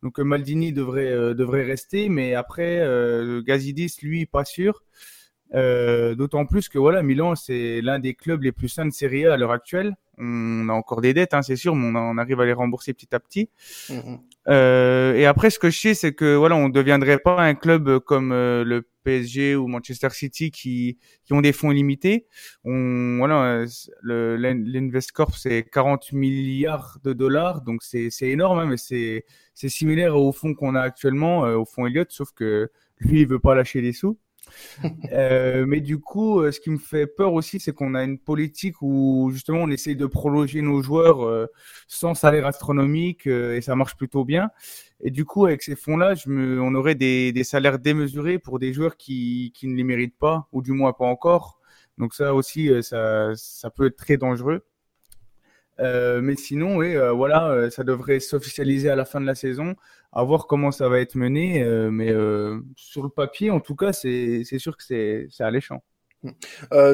Donc 0.02 0.18
Maldini 0.20 0.74
devrait, 0.74 1.36
devrait 1.36 1.64
rester, 1.64 2.10
mais 2.10 2.34
après, 2.34 2.86
Gazidis, 3.46 3.98
lui, 4.02 4.26
pas 4.26 4.46
sûr. 4.46 4.82
Euh, 5.56 6.16
D'autant 6.16 6.46
plus 6.46 6.70
que 6.70 6.78
voilà, 6.80 7.04
Milan, 7.04 7.36
c'est 7.36 7.82
l'un 7.82 8.00
des 8.00 8.14
clubs 8.16 8.42
les 8.42 8.52
plus 8.52 8.70
sains 8.70 8.86
de 8.86 8.92
Serie 8.92 9.26
A 9.28 9.34
à 9.34 9.38
l'heure 9.38 9.52
actuelle. 9.52 9.96
On 10.18 10.70
a 10.70 10.74
encore 10.74 11.02
des 11.02 11.14
dettes, 11.14 11.34
hein, 11.34 11.42
c'est 11.42 11.56
sûr, 11.56 11.76
mais 11.76 12.00
on, 12.00 12.18
arrive 12.18 12.40
à 12.40 12.46
les 12.46 12.54
rembourser 12.54 12.94
petit 12.94 13.14
à 13.16 13.20
petit. 13.20 13.50
Mm-hmm. 13.90 14.20
Euh, 14.50 15.16
et 15.16 15.26
après, 15.26 15.50
ce 15.50 15.60
que 15.60 15.70
je 15.70 15.80
sais, 15.80 15.94
c'est 15.94 16.14
que 16.14 16.36
voilà, 16.36 16.56
on 16.56 16.70
deviendrait 16.70 17.18
pas 17.18 17.42
un 17.42 17.56
club 17.56 18.00
comme 18.00 18.32
euh, 18.32 18.64
le 18.64 18.88
PSG 19.04 19.56
ou 19.56 19.68
Manchester 19.68 20.10
City 20.12 20.52
qui 20.52 20.98
qui 21.26 21.34
ont 21.34 21.42
des 21.42 21.54
fonds 21.54 21.72
illimités. 21.72 22.28
On 22.64 23.18
voilà, 23.18 23.66
le 24.02 24.36
l'Investcorp 24.36 25.36
c'est 25.38 25.64
40 25.64 26.14
milliards 26.14 27.00
de 27.04 27.14
dollars, 27.14 27.62
donc 27.62 27.84
c'est 27.84 28.10
c'est 28.10 28.30
énorme, 28.30 28.60
hein, 28.60 28.66
mais 28.66 28.78
c'est 28.78 29.26
c'est 29.54 29.70
similaire 29.70 30.16
au 30.18 30.32
fonds 30.32 30.54
qu'on 30.54 30.76
a 30.76 30.82
actuellement, 30.82 31.46
euh, 31.46 31.56
au 31.56 31.66
fonds 31.66 31.86
Elliott, 31.86 32.12
sauf 32.12 32.32
que 32.34 32.72
lui 33.00 33.22
il 33.22 33.28
veut 33.28 33.40
pas 33.40 33.56
lâcher 33.56 33.82
les 33.82 33.94
sous. 33.94 34.18
Euh, 35.12 35.66
mais 35.68 35.80
du 35.80 36.00
coup, 36.00 36.40
euh, 36.40 36.52
ce 36.52 36.60
qui 36.60 36.70
me 36.70 36.78
fait 36.78 37.06
peur 37.06 37.34
aussi, 37.34 37.60
c'est 37.60 37.74
qu'on 37.74 37.94
a 37.94 38.04
une 38.04 38.18
politique 38.18 38.82
où 38.82 39.30
justement 39.32 39.60
on 39.60 39.70
essaye 39.70 39.96
de 39.96 40.06
prolonger 40.08 40.62
nos 40.62 40.82
joueurs 40.82 41.24
euh, 41.24 41.46
sans 41.88 42.16
salaire 42.16 42.48
astronomique 42.48 43.28
et 43.28 43.62
ça 43.62 43.76
marche 43.76 43.96
plutôt 43.96 44.26
bien. 44.26 44.50
Et 45.02 45.12
du 45.12 45.26
coup, 45.26 45.46
avec 45.46 45.62
ces 45.62 45.76
fonds-là, 45.76 46.16
on 46.28 46.76
aurait 46.76 46.96
des, 46.96 47.32
des, 47.32 47.44
salaires 47.44 47.80
démesurés 47.80 48.40
pour 48.40 48.60
des 48.60 48.74
joueurs 48.74 48.98
qui, 48.98 49.52
qui 49.56 49.68
ne 49.68 49.76
les 49.76 49.84
méritent 49.84 50.18
pas, 50.18 50.48
ou 50.52 50.62
du 50.62 50.72
moins 50.72 50.94
pas 50.94 51.06
encore. 51.06 51.60
Donc 51.98 52.14
ça 52.14 52.34
aussi, 52.34 52.72
ça, 52.82 53.32
ça 53.36 53.70
peut 53.70 53.88
être 53.88 53.98
très 53.98 54.18
dangereux. 54.18 54.66
Euh, 55.80 56.22
mais 56.22 56.36
sinon, 56.36 56.78
oui, 56.78 56.96
euh, 56.96 57.12
voilà, 57.12 57.50
euh, 57.50 57.70
ça 57.70 57.84
devrait 57.84 58.20
s'officialiser 58.20 58.90
à 58.90 58.96
la 58.96 59.06
fin 59.06 59.20
de 59.20 59.26
la 59.26 59.36
saison, 59.36 59.76
à 60.12 60.24
voir 60.24 60.48
comment 60.48 60.72
ça 60.72 60.90
va 60.90 61.00
être 61.00 61.16
mené. 61.16 61.64
mais 61.92 62.14
sur 62.76 63.04
le 63.04 63.10
papier, 63.10 63.50
en 63.52 63.60
tout 63.60 63.76
cas, 63.76 63.94
c'est 63.94 64.44
sûr 64.58 64.78
que 64.78 64.84
c'est 64.84 65.28
alléchant. 65.40 65.84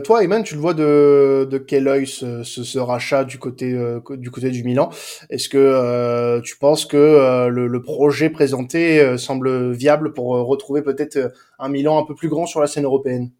toi, 0.06 0.24
Eman, 0.24 0.44
tu 0.44 0.56
le 0.56 0.62
vois 0.62 0.74
de, 0.74 1.48
de 1.50 1.58
quel 1.58 1.88
œil 1.88 2.08
ce, 2.08 2.44
ce, 2.44 2.80
rachat 2.80 3.26
du 3.26 3.38
côté, 3.38 3.78
du 4.12 4.32
côté 4.32 4.50
du 4.52 4.64
Milan? 4.64 4.90
Est-ce 5.30 5.50
que 5.50 6.40
tu 6.42 6.58
penses 6.58 6.86
que 6.86 7.50
le, 7.50 7.68
le, 7.68 7.82
projet 7.82 8.30
présenté 8.30 9.18
semble 9.18 9.72
viable 9.74 10.14
pour 10.14 10.28
retrouver 10.48 10.82
peut-être 10.82 11.34
un 11.60 11.70
Milan 11.70 12.02
un 12.02 12.06
peu 12.06 12.16
plus 12.16 12.30
grand 12.30 12.46
sur 12.46 12.62
la 12.62 12.68
scène 12.68 12.86
européenne? 12.86 13.32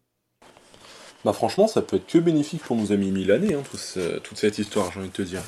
Bah 1.24 1.32
franchement, 1.32 1.66
ça 1.66 1.82
peut 1.82 1.96
être 1.96 2.06
que 2.06 2.18
bénéfique 2.18 2.62
pour 2.62 2.76
nos 2.76 2.92
amis 2.92 3.10
milanais, 3.10 3.54
hein, 3.54 3.62
toute 4.22 4.38
cette 4.38 4.58
histoire, 4.58 4.90
j'ai 4.92 5.00
envie 5.00 5.08
de 5.08 5.14
te 5.14 5.22
dire. 5.22 5.42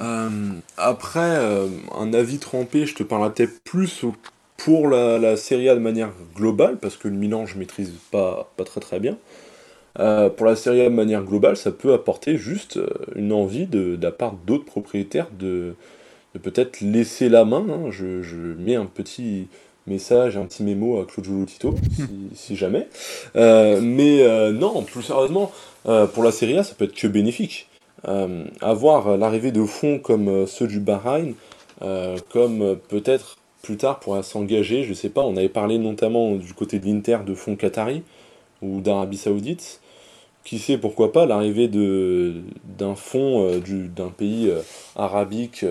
Euh, 0.00 0.30
après, 0.76 1.20
euh, 1.20 1.68
un 1.96 2.12
avis 2.12 2.38
trempé, 2.38 2.86
je 2.86 2.94
te 2.94 3.02
parlerai 3.02 3.32
peut-être 3.32 3.62
plus 3.64 4.04
pour 4.56 4.88
la, 4.88 5.18
la 5.18 5.36
Serie 5.36 5.68
A 5.68 5.74
de 5.74 5.80
manière 5.80 6.10
globale, 6.34 6.78
parce 6.78 6.96
que 6.96 7.08
le 7.08 7.14
Milan, 7.14 7.46
je 7.46 7.58
maîtrise 7.58 7.92
pas, 8.10 8.52
très 8.80 9.00
bien. 9.00 9.16
Euh, 9.98 10.30
pour 10.30 10.46
la 10.46 10.56
Serie 10.56 10.82
A 10.82 10.84
de 10.84 10.94
manière 10.94 11.24
globale, 11.24 11.56
ça 11.56 11.72
peut 11.72 11.92
apporter 11.92 12.36
juste 12.36 12.78
une 13.14 13.32
envie 13.32 13.66
de, 13.66 13.98
la 14.00 14.12
part 14.12 14.34
d'autres 14.46 14.64
propriétaires 14.64 15.28
de, 15.38 15.74
peut-être 16.42 16.80
laisser 16.80 17.28
la 17.28 17.44
main. 17.44 17.66
Hein. 17.68 17.90
Je, 17.90 18.36
mets 18.58 18.76
un 18.76 18.86
petit, 18.86 19.48
message, 19.88 20.36
un 20.36 20.44
petit 20.44 20.62
mémo 20.62 21.00
à 21.00 21.06
Claude 21.06 21.46
Tito, 21.46 21.74
si, 22.34 22.56
jamais. 22.56 22.88
Euh, 23.36 23.80
mais 23.82 24.22
euh, 24.22 24.52
non, 24.52 24.82
plus 24.82 25.02
sérieusement, 25.02 25.50
euh, 25.86 26.06
pour 26.06 26.22
la 26.22 26.30
Serie 26.30 26.58
A, 26.58 26.62
ça 26.62 26.74
peut 26.74 26.84
être 26.84 26.94
que 26.94 27.06
bénéfique. 27.06 27.68
avoir 28.60 29.16
l'arrivée 29.16 29.50
de 29.50 29.64
fonds 29.64 29.98
comme 29.98 30.46
ceux 30.46 30.66
du 30.66 30.78
Bahreïn, 30.78 31.34
comme 32.30 32.76
peut-être 32.88 33.38
plus 33.62 33.76
tard 33.76 33.98
pourra 33.98 34.22
s'engager, 34.22 34.84
je 34.84 34.94
sais 34.94 35.08
pas, 35.08 35.22
on 35.22 35.36
avait 35.36 35.48
parlé 35.48 35.78
notamment 35.78 36.36
du 36.36 36.54
côté 36.54 36.78
de 36.78 36.86
l'Inter 36.86 37.18
de 37.26 37.34
fonds 37.34 37.56
Qatari 37.56 38.02
ou 38.62 38.80
d'Arabie 38.80 39.16
Saoudite. 39.16 39.80
Qui 40.44 40.58
sait 40.58 40.78
pourquoi 40.78 41.12
pas 41.12 41.26
l'arrivée 41.26 41.68
d'un 41.68 42.94
fonds 42.94 43.60
d'un 43.94 44.08
pays 44.08 44.50
arabique 44.96 45.64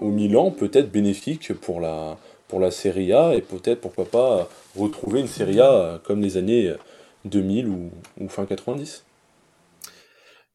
au 0.00 0.08
Milan 0.08 0.50
peut 0.50 0.70
être 0.72 0.90
bénéfique 0.90 1.52
pour 1.52 1.80
la, 1.80 2.16
pour 2.48 2.60
la 2.60 2.70
Serie 2.70 3.12
A 3.12 3.34
et 3.34 3.42
peut-être 3.42 3.80
pourquoi 3.80 4.06
pas 4.06 4.48
retrouver 4.76 5.20
une 5.20 5.28
Serie 5.28 5.60
A 5.60 6.00
comme 6.04 6.20
les 6.20 6.36
années 6.36 6.74
2000 7.24 7.68
ou, 7.68 7.90
ou 8.20 8.28
fin 8.28 8.46
90. 8.46 9.04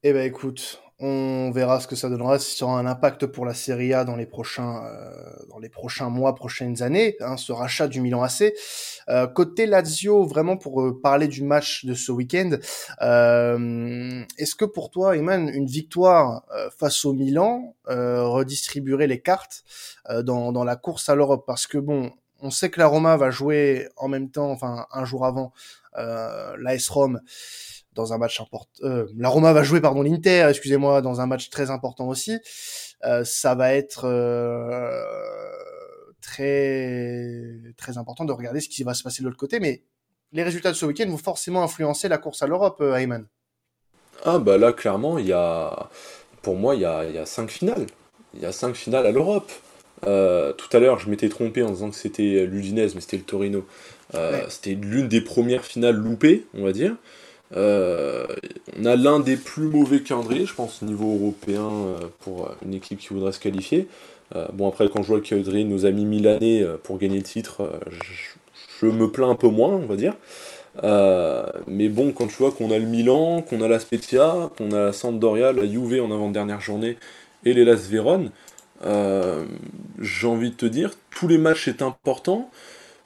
Eh 0.03 0.11
ben 0.11 0.25
écoute, 0.25 0.81
on 1.05 1.51
verra 1.51 1.81
ce 1.81 1.87
que 1.87 1.97
ça 1.97 2.07
donnera, 2.07 2.39
si 2.39 2.55
ça 2.55 2.63
aura 2.65 2.79
un 2.79 2.85
impact 2.85 3.25
pour 3.25 3.45
la 3.45 3.53
Serie 3.53 3.93
A 3.93 4.05
dans 4.05 4.15
les 4.15 4.25
prochains, 4.25 4.85
euh, 4.85 5.11
dans 5.49 5.59
les 5.59 5.67
prochains 5.67 6.07
mois, 6.07 6.33
prochaines 6.33 6.81
années, 6.81 7.17
hein, 7.19 7.35
ce 7.35 7.51
rachat 7.51 7.89
du 7.89 7.99
Milan 7.99 8.23
AC. 8.23 8.53
Euh, 9.09 9.27
côté 9.27 9.65
Lazio, 9.65 10.25
vraiment 10.25 10.55
pour 10.55 10.81
euh, 10.81 10.97
parler 10.97 11.27
du 11.27 11.43
match 11.43 11.83
de 11.83 11.93
ce 11.93 12.13
week-end, 12.13 12.51
est-ce 13.01 14.55
que 14.55 14.63
pour 14.63 14.91
toi, 14.91 15.17
Eman, 15.17 15.49
une 15.49 15.65
victoire 15.65 16.45
face 16.77 17.03
au 17.03 17.11
Milan 17.11 17.75
redistribuerait 17.85 19.07
les 19.07 19.19
cartes 19.19 19.63
dans, 20.23 20.53
dans 20.53 20.63
la 20.63 20.77
course 20.77 21.09
à 21.09 21.15
l'Europe? 21.15 21.43
Parce 21.45 21.67
que 21.67 21.77
bon, 21.77 22.11
on 22.39 22.49
sait 22.49 22.69
que 22.69 22.79
la 22.79 22.87
Roma 22.87 23.17
va 23.17 23.29
jouer 23.29 23.89
en 23.97 24.07
même 24.07 24.29
temps, 24.29 24.51
enfin 24.51 24.85
un 24.91 25.03
jour 25.03 25.25
avant, 25.25 25.51
l'AS 25.95 26.87
Rome 26.89 27.19
dans 27.95 28.13
un 28.13 28.17
match 28.17 28.39
important. 28.41 28.69
Euh, 28.83 29.07
la 29.17 29.29
Roma 29.29 29.53
va 29.53 29.63
jouer 29.63 29.81
pardon 29.81 30.01
l'Inter, 30.01 30.47
excusez-moi, 30.49 31.01
dans 31.01 31.21
un 31.21 31.27
match 31.27 31.49
très 31.49 31.69
important 31.69 32.07
aussi. 32.07 32.37
Euh, 33.05 33.23
ça 33.23 33.55
va 33.55 33.73
être 33.73 34.05
euh, 34.05 35.03
très 36.21 37.41
très 37.77 37.97
important 37.97 38.25
de 38.25 38.31
regarder 38.31 38.59
ce 38.59 38.69
qui 38.69 38.83
va 38.83 38.93
se 38.93 39.03
passer 39.03 39.21
de 39.21 39.27
l'autre 39.27 39.37
côté, 39.37 39.59
mais 39.59 39.83
les 40.31 40.43
résultats 40.43 40.71
de 40.71 40.75
ce 40.75 40.85
week-end 40.85 41.09
vont 41.09 41.17
forcément 41.17 41.63
influencer 41.63 42.07
la 42.07 42.17
course 42.17 42.41
à 42.41 42.47
l'Europe, 42.47 42.81
Ayman. 42.81 43.27
Ah 44.25 44.39
bah 44.39 44.57
là 44.57 44.71
clairement 44.71 45.17
il 45.17 45.27
y 45.27 45.33
a, 45.33 45.89
pour 46.41 46.55
moi 46.55 46.75
il 46.75 46.81
y 46.81 46.85
a, 46.85 47.05
il 47.05 47.13
y 47.13 47.17
a 47.17 47.25
cinq 47.25 47.49
finales, 47.49 47.85
il 48.33 48.41
y 48.41 48.45
a 48.45 48.51
cinq 48.51 48.75
finales 48.75 49.05
à 49.05 49.11
l'Europe. 49.11 49.51
tout 50.01 50.07
à 50.07 50.79
l'heure, 50.79 50.99
je 50.99 51.09
m'étais 51.09 51.29
trompé 51.29 51.61
en 51.61 51.71
disant 51.71 51.89
que 51.89 51.95
c'était 51.95 52.45
l'Udinese, 52.45 52.95
mais 52.95 53.01
c'était 53.01 53.17
le 53.17 53.23
Torino. 53.23 53.65
C'était 54.49 54.75
l'une 54.75 55.07
des 55.07 55.21
premières 55.21 55.65
finales 55.65 55.95
loupées, 55.95 56.45
on 56.53 56.63
va 56.63 56.71
dire. 56.71 56.95
Euh, 57.55 58.25
on 58.79 58.85
a 58.85 58.95
l'un 58.95 59.19
des 59.19 59.37
plus 59.37 59.67
mauvais 59.67 60.01
calendriers, 60.01 60.45
je 60.45 60.53
pense, 60.53 60.81
au 60.81 60.85
niveau 60.85 61.13
européen 61.13 61.69
euh, 61.69 61.97
pour 62.19 62.49
une 62.65 62.73
équipe 62.73 62.99
qui 62.99 63.09
voudrait 63.09 63.31
se 63.31 63.39
qualifier. 63.39 63.87
Euh, 64.35 64.47
bon, 64.53 64.67
après, 64.67 64.89
quand 64.89 65.03
je 65.03 65.07
vois 65.07 65.17
le 65.17 65.23
calendrier 65.23 65.63
nos 65.63 65.85
amis 65.85 66.05
milanais 66.05 66.65
pour 66.83 66.97
gagner 66.97 67.17
le 67.17 67.23
titre, 67.23 67.69
je, 68.81 68.87
me 68.87 69.09
plains 69.09 69.29
un 69.29 69.35
peu 69.35 69.47
moins, 69.47 69.69
on 69.69 69.85
va 69.85 69.95
dire. 69.95 70.15
mais 71.67 71.89
bon, 71.89 72.11
quand 72.11 72.27
tu 72.27 72.35
vois 72.35 72.51
qu'on 72.51 72.71
a 72.71 72.77
le 72.77 72.85
Milan, 72.85 73.41
qu'on 73.41 73.61
a 73.61 73.67
la 73.67 73.79
Spezia, 73.79 74.49
qu'on 74.57 74.71
a 74.71 74.85
la 74.85 74.93
Sampdoria, 74.93 75.53
la 75.53 75.65
Juve 75.65 76.01
en 76.01 76.11
avant-dernière 76.11 76.61
journée 76.61 76.97
et 77.45 77.53
les 77.53 77.63
Las 77.63 77.87
Véron, 77.87 78.31
j'ai 80.01 80.27
envie 80.27 80.49
de 80.49 80.55
te 80.55 80.65
dire, 80.65 80.91
tous 81.11 81.27
les 81.27 81.37
matchs 81.37 81.67
est 81.67 81.81
important. 81.81 82.49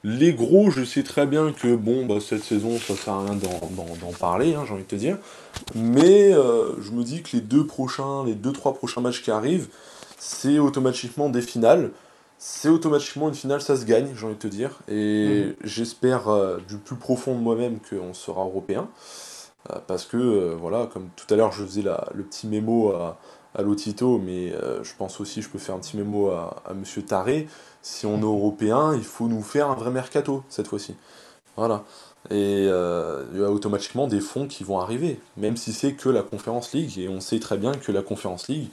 Les 0.09 0.31
gros, 0.31 0.71
je 0.71 0.85
sais 0.85 1.03
très 1.03 1.25
bien 1.25 1.51
que 1.51 1.75
bon, 1.75 2.05
bah, 2.05 2.21
cette 2.21 2.41
saison, 2.41 2.79
ça 2.79 2.95
sert 2.95 3.13
à 3.13 3.25
rien 3.25 3.35
d'en 3.35 4.11
parler, 4.17 4.55
hein, 4.55 4.63
j'ai 4.65 4.73
envie 4.73 4.83
de 4.83 4.87
te 4.87 4.95
dire. 4.95 5.17
Mais 5.75 6.31
euh, 6.31 6.81
je 6.81 6.91
me 6.91 7.03
dis 7.03 7.23
que 7.23 7.35
les 7.35 7.41
deux 7.41 7.67
prochains, 7.67 8.23
les 8.25 8.33
deux 8.33 8.53
trois 8.53 8.73
prochains 8.73 9.01
matchs 9.01 9.21
qui 9.21 9.31
arrivent, 9.31 9.67
c'est 10.17 10.59
automatiquement 10.59 11.27
des 11.27 11.41
finales. 11.41 11.91
C'est 12.37 12.69
automatiquement 12.69 13.27
une 13.27 13.35
finale, 13.35 13.61
ça 13.61 13.75
se 13.75 13.83
gagne, 13.83 14.07
j'ai 14.15 14.25
envie 14.25 14.35
de 14.35 14.39
te 14.39 14.47
dire. 14.47 14.79
Et 14.87 15.47
mhm. 15.47 15.55
j'espère 15.65 16.29
euh, 16.29 16.59
du 16.69 16.77
plus 16.77 16.95
profond 16.95 17.35
de 17.35 17.41
moi-même 17.41 17.79
qu'on 17.89 18.13
sera 18.13 18.43
européen. 18.45 18.87
Euh, 19.69 19.79
parce 19.87 20.05
que, 20.05 20.53
voilà, 20.53 20.85
comme 20.85 21.09
tout 21.17 21.33
à 21.33 21.35
l'heure, 21.35 21.51
je 21.51 21.65
faisais 21.65 21.83
le 22.13 22.23
petit 22.23 22.47
mémo 22.47 22.93
à, 22.93 23.17
à 23.57 23.63
Lotito, 23.63 24.19
mais 24.19 24.53
je 24.83 24.91
pense 24.97 25.19
aussi, 25.19 25.41
je 25.41 25.49
peux 25.49 25.57
faire 25.57 25.75
un 25.75 25.79
petit 25.79 25.97
mémo 25.97 26.29
à, 26.29 26.73
Monsieur 26.75 27.01
Taré 27.01 27.47
si 27.87 28.05
on 28.05 28.17
est 28.19 28.23
européen, 28.23 28.93
il 28.95 29.03
faut 29.03 29.27
nous 29.27 29.41
faire 29.41 29.69
un 29.69 29.75
vrai 29.75 29.91
mercato 29.91 30.43
cette 30.49 30.67
fois-ci. 30.67 30.95
Voilà. 31.55 31.83
Et 32.29 32.67
euh, 32.67 33.23
il 33.33 33.39
y 33.39 33.43
a 33.43 33.49
automatiquement 33.49 34.07
des 34.07 34.19
fonds 34.19 34.47
qui 34.47 34.63
vont 34.63 34.79
arriver, 34.79 35.19
même 35.37 35.55
si 35.55 35.71
c'est 35.71 35.93
que 35.93 36.09
la 36.09 36.21
Conférence 36.21 36.73
League. 36.73 36.99
Et 36.99 37.07
on 37.07 37.21
sait 37.21 37.39
très 37.39 37.57
bien 37.57 37.71
que 37.71 37.91
la 37.91 38.01
Conférence 38.01 38.49
League, 38.49 38.67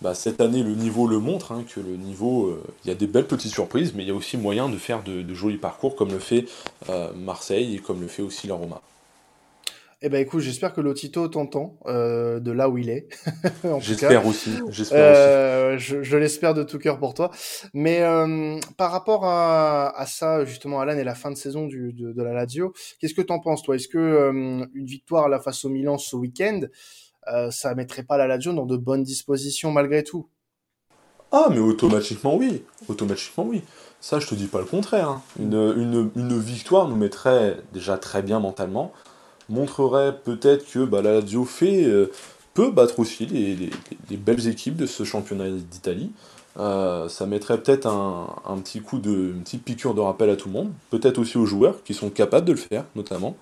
bah, 0.00 0.14
cette 0.14 0.40
année, 0.40 0.62
le 0.62 0.74
niveau 0.74 1.06
le 1.06 1.18
montre, 1.18 1.52
hein, 1.52 1.64
que 1.68 1.78
le 1.78 1.96
niveau, 1.96 2.48
euh, 2.48 2.62
il 2.84 2.88
y 2.88 2.90
a 2.90 2.96
des 2.96 3.06
belles 3.06 3.26
petites 3.26 3.52
surprises, 3.52 3.92
mais 3.94 4.02
il 4.02 4.08
y 4.08 4.12
a 4.12 4.14
aussi 4.14 4.36
moyen 4.36 4.68
de 4.68 4.76
faire 4.76 5.02
de, 5.04 5.34
jolis 5.34 5.58
parcours, 5.58 5.94
comme 5.94 6.10
le 6.10 6.18
fait 6.18 6.46
euh, 6.88 7.12
Marseille 7.14 7.76
et 7.76 7.78
comme 7.78 8.00
le 8.00 8.08
fait 8.08 8.22
aussi 8.22 8.48
la 8.48 8.54
Roma. 8.54 8.80
Eh 10.02 10.08
ben 10.08 10.18
écoute, 10.22 10.40
j'espère 10.40 10.72
que 10.72 10.80
Lotito 10.80 11.28
t'entend 11.28 11.78
euh, 11.84 12.40
de 12.40 12.52
là 12.52 12.70
où 12.70 12.78
il 12.78 12.88
est. 12.88 13.08
j'espère 13.80 14.24
aussi. 14.24 14.50
Euh, 14.92 15.76
je, 15.76 16.02
je 16.02 16.16
l'espère 16.16 16.54
de 16.54 16.62
tout 16.62 16.78
cœur 16.78 16.98
pour 16.98 17.12
toi. 17.12 17.30
Mais 17.74 18.00
euh, 18.00 18.58
par 18.78 18.92
rapport 18.92 19.26
à, 19.26 19.90
à, 19.94 20.06
ça, 20.06 20.46
justement, 20.46 20.80
Alan 20.80 20.96
et 20.96 21.04
la 21.04 21.14
fin 21.14 21.30
de 21.30 21.36
saison 21.36 21.66
du, 21.66 21.92
de, 21.92 22.12
de 22.12 22.22
la 22.22 22.32
Lazio, 22.32 22.72
qu'est-ce 22.98 23.12
que 23.12 23.20
t'en 23.20 23.40
penses 23.40 23.62
toi? 23.62 23.76
Est-ce 23.76 23.88
que 23.88 23.98
euh, 23.98 24.64
une 24.74 24.86
victoire 24.86 25.26
à 25.26 25.28
la 25.28 25.38
face 25.38 25.66
au 25.66 25.68
Milan 25.68 25.98
ce 25.98 26.16
week-end, 26.16 26.60
ça 27.50 27.74
mettrait 27.74 28.02
pas 28.02 28.16
la 28.16 28.26
Lazio 28.26 28.54
dans 28.54 28.66
de 28.66 28.78
bonnes 28.78 29.04
dispositions 29.04 29.70
malgré 29.70 30.02
tout? 30.02 30.28
Ah, 31.30 31.48
mais 31.50 31.58
automatiquement 31.58 32.36
oui. 32.36 32.64
Automatiquement 32.88 33.44
oui. 33.46 33.62
Ça, 34.00 34.18
je 34.18 34.26
te 34.26 34.34
dis 34.34 34.46
pas 34.46 34.60
le 34.60 34.64
contraire. 34.64 35.10
Hein. 35.10 35.22
Une, 35.38 35.52
une, 35.76 36.10
une 36.16 36.40
victoire 36.40 36.88
nous 36.88 36.96
mettrait 36.96 37.58
déjà 37.74 37.98
très 37.98 38.22
bien 38.22 38.40
mentalement 38.40 38.92
montrerait 39.50 40.16
peut-être 40.24 40.70
que 40.70 40.84
bah, 40.84 41.02
la 41.02 41.12
Lazio 41.12 41.44
fait, 41.44 41.84
euh, 41.84 42.10
peut 42.54 42.70
battre 42.70 42.98
aussi 42.98 43.26
les, 43.26 44.16
belles 44.16 44.48
équipes 44.48 44.76
de 44.76 44.86
ce 44.86 45.04
championnat 45.04 45.50
d'Italie. 45.50 46.10
Euh, 46.58 47.08
ça 47.08 47.26
mettrait 47.26 47.58
peut-être 47.60 47.86
un, 47.86 48.58
petit 48.58 48.80
coup 48.80 48.98
de, 48.98 49.10
une 49.10 49.42
petite 49.42 49.62
piqûre 49.62 49.94
de 49.94 50.00
rappel 50.00 50.30
à 50.30 50.36
tout 50.36 50.48
le 50.48 50.54
monde, 50.54 50.72
peut-être 50.90 51.18
aussi 51.18 51.38
aux 51.38 51.46
joueurs 51.46 51.82
qui 51.84 51.94
sont 51.94 52.10
capables 52.10 52.46
de 52.46 52.52
le 52.52 52.58
faire, 52.58 52.84
notamment. 52.96 53.36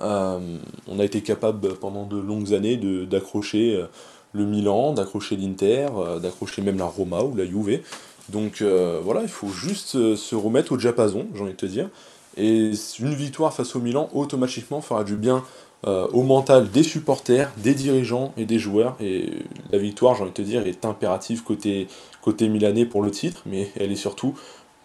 Euh, 0.00 0.38
on 0.86 1.00
a 1.00 1.04
été 1.04 1.22
capable 1.22 1.74
pendant 1.74 2.04
de 2.04 2.18
longues 2.18 2.54
années 2.54 2.76
d'accrocher 2.76 3.84
le 4.32 4.44
Milan, 4.44 4.92
d'accrocher 4.92 5.36
l'Inter, 5.36 5.88
d'accrocher 6.22 6.62
même 6.62 6.78
la 6.78 6.84
Roma 6.84 7.22
ou 7.22 7.34
la 7.34 7.46
Juve. 7.46 7.80
Donc 8.28 8.62
voilà, 8.62 9.22
il 9.22 9.28
faut 9.28 9.48
juste 9.48 10.14
se 10.14 10.34
remettre 10.34 10.72
au 10.72 10.76
diapason, 10.76 11.26
j'ai 11.34 11.40
envie 11.40 11.52
de 11.52 11.56
te 11.56 11.66
dire, 11.66 11.88
Et 12.36 12.72
une 12.98 13.14
victoire 13.14 13.52
face 13.52 13.74
au 13.76 13.80
Milan, 13.80 14.10
automatiquement, 14.12 14.80
fera 14.80 15.04
du 15.04 15.16
bien 15.16 15.42
euh, 15.86 16.06
au 16.08 16.22
mental 16.22 16.70
des 16.70 16.82
supporters, 16.82 17.50
des 17.58 17.74
dirigeants 17.74 18.34
et 18.36 18.44
des 18.44 18.58
joueurs. 18.58 18.96
Et 19.00 19.30
la 19.70 19.78
victoire, 19.78 20.14
j'ai 20.14 20.22
envie 20.22 20.32
de 20.32 20.36
te 20.36 20.42
dire, 20.42 20.66
est 20.66 20.84
impérative 20.84 21.42
côté, 21.42 21.86
côté 22.20 22.48
milanais 22.48 22.84
pour 22.84 23.02
le 23.02 23.10
titre, 23.10 23.42
mais 23.46 23.70
elle 23.78 23.90
est 23.90 23.96
surtout, 23.96 24.34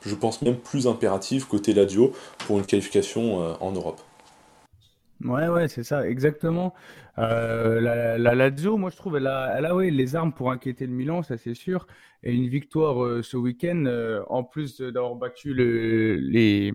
je 0.05 0.15
pense 0.15 0.41
même 0.41 0.55
plus 0.55 0.87
impérative 0.87 1.47
côté 1.47 1.73
Ladio 1.73 2.13
pour 2.45 2.57
une 2.57 2.65
qualification 2.65 3.41
euh, 3.41 3.53
en 3.59 3.71
Europe. 3.71 3.99
Ouais, 5.23 5.47
ouais, 5.49 5.67
c'est 5.67 5.83
ça, 5.83 6.07
exactement. 6.07 6.73
Euh, 7.19 7.79
la, 7.79 8.17
la 8.17 8.33
Lazio, 8.33 8.77
moi 8.77 8.89
je 8.89 8.95
trouve, 8.95 9.17
elle 9.17 9.27
a, 9.27 9.59
les 9.81 10.15
armes 10.15 10.33
pour 10.33 10.51
inquiéter 10.51 10.87
le 10.87 10.93
Milan, 10.93 11.21
ça 11.21 11.37
c'est 11.37 11.53
sûr. 11.53 11.85
Et 12.23 12.33
une 12.33 12.47
victoire 12.47 13.23
ce 13.23 13.37
week-end, 13.37 13.85
en 14.27 14.43
plus 14.43 14.81
d'avoir 14.81 15.15
battu 15.15 15.53
le, 15.53 16.15
les, 16.15 16.73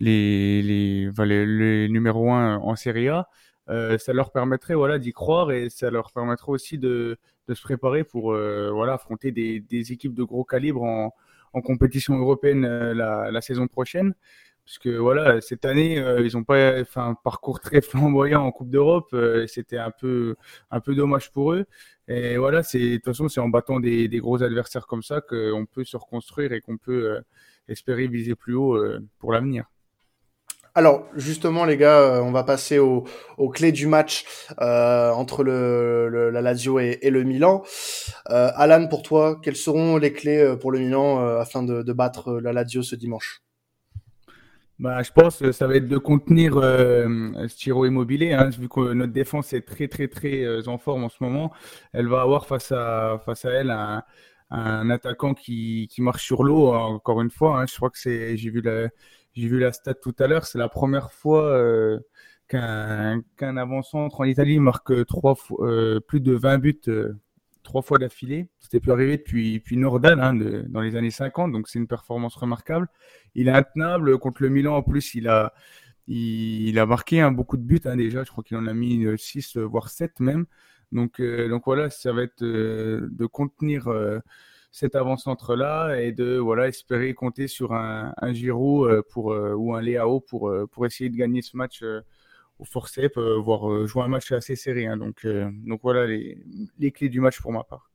les, 0.00 0.62
les, 0.62 1.10
les, 1.46 1.88
numéros 1.88 2.32
1 2.32 2.56
en 2.56 2.76
Serie 2.76 3.08
A, 3.08 3.28
euh, 3.68 3.98
ça 3.98 4.12
leur 4.12 4.30
permettrait 4.30 4.74
voilà 4.74 4.98
d'y 4.98 5.12
croire 5.12 5.50
et 5.50 5.70
ça 5.70 5.90
leur 5.90 6.12
permettrait 6.12 6.52
aussi 6.52 6.78
de, 6.78 7.18
se 7.52 7.62
préparer 7.62 8.04
pour 8.04 8.32
euh, 8.32 8.70
voilà 8.72 8.94
affronter 8.94 9.32
des, 9.32 9.92
équipes 9.92 10.14
de 10.14 10.22
gros 10.22 10.44
calibre 10.44 10.82
en, 10.82 11.14
en 11.52 11.60
compétition 11.60 12.16
européenne 12.16 12.64
euh, 12.64 12.94
la, 12.94 13.40
saison 13.40 13.66
prochaine. 13.66 14.14
Parce 14.64 14.78
que 14.78 14.90
voilà 14.90 15.40
cette 15.40 15.64
année 15.64 15.96
ils 16.24 16.36
ont 16.36 16.42
pas 16.42 16.84
fait 16.84 16.98
un 17.00 17.14
parcours 17.14 17.60
très 17.60 17.80
flamboyant 17.80 18.42
en 18.42 18.50
Coupe 18.50 18.70
d'Europe 18.70 19.14
c'était 19.46 19.78
un 19.78 19.92
peu 19.92 20.34
un 20.72 20.80
peu 20.80 20.94
dommage 20.96 21.30
pour 21.32 21.52
eux. 21.52 21.66
Et 22.08 22.36
voilà 22.36 22.62
c'est 22.64 22.80
de 22.80 22.96
toute 22.96 23.04
façon 23.04 23.28
c'est 23.28 23.40
en 23.40 23.48
battant 23.48 23.78
des, 23.80 24.08
des 24.08 24.18
gros 24.18 24.42
adversaires 24.42 24.86
comme 24.88 25.04
ça 25.04 25.20
qu'on 25.20 25.66
peut 25.66 25.84
se 25.84 25.96
reconstruire 25.96 26.52
et 26.52 26.60
qu'on 26.60 26.78
peut 26.78 27.20
espérer 27.68 28.08
viser 28.08 28.34
plus 28.34 28.54
haut 28.54 28.76
pour 29.20 29.32
l'avenir 29.32 29.66
alors 30.76 31.08
justement 31.14 31.64
les 31.64 31.78
gars, 31.78 31.98
euh, 31.98 32.20
on 32.20 32.30
va 32.30 32.44
passer 32.44 32.78
aux, 32.78 33.04
clés 33.52 33.72
du 33.72 33.86
match 33.86 34.24
euh, 34.60 35.10
entre 35.10 35.42
la 35.42 36.42
Lazio 36.42 36.78
et, 36.78 37.10
le 37.10 37.24
Milan. 37.24 37.64
Euh, 38.30 38.50
Alan, 38.54 38.86
pour 38.86 39.02
toi, 39.02 39.40
quelles 39.42 39.56
seront 39.56 39.96
les 39.96 40.12
clés 40.12 40.54
pour 40.60 40.70
le 40.70 40.78
Milan 40.78 41.18
afin 41.38 41.62
de, 41.62 41.92
battre 41.92 42.34
la 42.40 42.52
Lazio 42.52 42.82
ce 42.82 42.94
dimanche? 42.94 43.42
Bah, 44.78 45.02
je 45.02 45.10
pense 45.10 45.38
que 45.38 45.52
ça 45.52 45.66
va 45.66 45.76
être 45.76 45.88
de 45.88 45.96
contenir 45.96 46.58
euh, 46.58 47.48
Stiro 47.48 47.86
Immobilier, 47.86 48.34
hein, 48.34 48.50
vu 48.50 48.68
que 48.68 48.92
notre 48.92 49.14
défense 49.14 49.54
est 49.54 49.66
très 49.66 49.88
très 49.88 50.08
très 50.08 50.68
en 50.68 50.76
forme 50.76 51.04
en 51.04 51.08
ce 51.08 51.16
moment. 51.20 51.50
Elle 51.94 52.08
va 52.08 52.20
avoir 52.20 52.46
face 52.46 52.70
à 52.72 53.18
face 53.24 53.46
à 53.46 53.50
elle 53.52 53.70
un, 54.50 54.90
attaquant 54.90 55.32
qui, 55.32 55.88
qui 55.90 56.02
marche 56.02 56.26
sur 56.26 56.44
l'eau 56.44 56.74
encore 56.74 57.22
une 57.22 57.30
fois. 57.30 57.62
Hein. 57.62 57.66
je 57.66 57.74
crois 57.74 57.88
que 57.88 57.98
c'est 57.98 58.36
j'ai 58.36 58.50
vu 58.50 58.60
la 58.60 58.88
j'ai 59.36 59.48
vu 59.48 59.58
la 59.58 59.72
stat 59.72 59.94
tout 59.94 60.14
à 60.18 60.26
l'heure, 60.26 60.46
c'est 60.46 60.58
la 60.58 60.68
première 60.68 61.12
fois 61.12 61.46
euh, 61.46 62.00
qu'un 62.48 63.20
qu'un 63.36 63.56
avant-centre 63.56 64.20
en 64.20 64.24
Italie 64.24 64.58
marque 64.58 65.04
trois 65.06 65.34
fois, 65.34 65.68
euh, 65.68 66.00
plus 66.00 66.20
de 66.20 66.32
20 66.32 66.58
buts 66.58 66.80
euh, 66.88 67.12
trois 67.62 67.82
fois 67.82 67.98
d'affilée. 67.98 68.48
C'était 68.60 68.80
plus 68.80 68.92
arrivé 68.92 69.18
depuis, 69.18 69.54
depuis 69.58 69.76
Nordal 69.76 70.20
hein, 70.20 70.34
dans 70.68 70.80
les 70.80 70.96
années 70.96 71.10
50, 71.10 71.52
donc 71.52 71.68
c'est 71.68 71.78
une 71.78 71.86
performance 71.86 72.34
remarquable. 72.36 72.88
Il 73.34 73.48
est 73.48 73.52
intenable 73.52 74.18
contre 74.18 74.42
le 74.42 74.48
Milan 74.48 74.76
en 74.76 74.82
plus, 74.82 75.14
il 75.14 75.28
a 75.28 75.52
il, 76.08 76.78
a 76.78 76.86
marqué 76.86 77.20
hein, 77.20 77.32
beaucoup 77.32 77.56
de 77.56 77.62
buts 77.62 77.80
hein, 77.84 77.96
déjà, 77.96 78.24
je 78.24 78.30
crois 78.30 78.44
qu'il 78.44 78.56
en 78.56 78.66
a 78.66 78.72
mis 78.74 79.06
6 79.18 79.58
voire 79.58 79.90
7 79.90 80.20
même. 80.20 80.46
Donc 80.92 81.20
donc 81.20 81.64
voilà, 81.66 81.90
ça 81.90 82.12
va 82.12 82.22
être 82.22 82.42
de 82.42 83.26
contenir 83.26 83.88
cet 84.72 84.94
avant-centre-là 84.94 85.96
et 86.00 86.12
de 86.12 86.36
voilà 86.36 86.68
espérer 86.68 87.14
compter 87.14 87.48
sur 87.48 87.72
un, 87.72 88.12
un 88.20 88.32
Giroud 88.32 88.90
euh, 88.90 89.02
pour, 89.10 89.32
euh, 89.32 89.54
ou 89.54 89.74
un 89.74 89.80
Léao 89.80 90.20
pour, 90.20 90.48
euh, 90.48 90.66
pour 90.66 90.84
essayer 90.84 91.08
de 91.08 91.16
gagner 91.16 91.42
ce 91.42 91.56
match 91.56 91.82
au 92.58 92.64
forceps, 92.64 93.18
voire 93.18 93.86
jouer 93.86 94.02
un 94.02 94.08
match 94.08 94.32
assez 94.32 94.56
serré. 94.56 94.86
Hein. 94.86 94.96
Donc, 94.96 95.26
donc 95.26 95.80
voilà 95.82 96.06
les, 96.06 96.38
les 96.78 96.90
clés 96.90 97.08
du 97.08 97.20
match 97.20 97.40
pour 97.40 97.52
ma 97.52 97.64
part. 97.64 97.90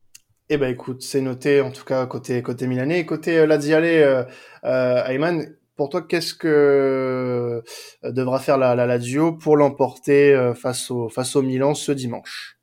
Eh 0.48 0.56
ben 0.56 0.70
écoute, 0.70 1.02
c'est 1.02 1.20
noté 1.20 1.60
en 1.60 1.70
tout 1.70 1.84
cas 1.84 2.04
côté 2.06 2.42
côté 2.42 2.66
milanais 2.66 3.06
côté 3.06 3.38
euh, 3.38 3.46
Laziale, 3.46 4.28
Ayman. 4.62 5.56
Pour 5.74 5.88
toi, 5.88 6.02
qu'est-ce 6.02 6.34
que 6.34 7.62
devra 8.04 8.38
faire 8.38 8.58
la, 8.58 8.74
la 8.74 8.86
Lazio 8.86 9.32
pour 9.32 9.56
l'emporter 9.56 10.52
face 10.54 10.90
au 10.90 11.08
face 11.08 11.34
au 11.34 11.42
Milan 11.42 11.74
ce 11.74 11.92
dimanche? 11.92 12.58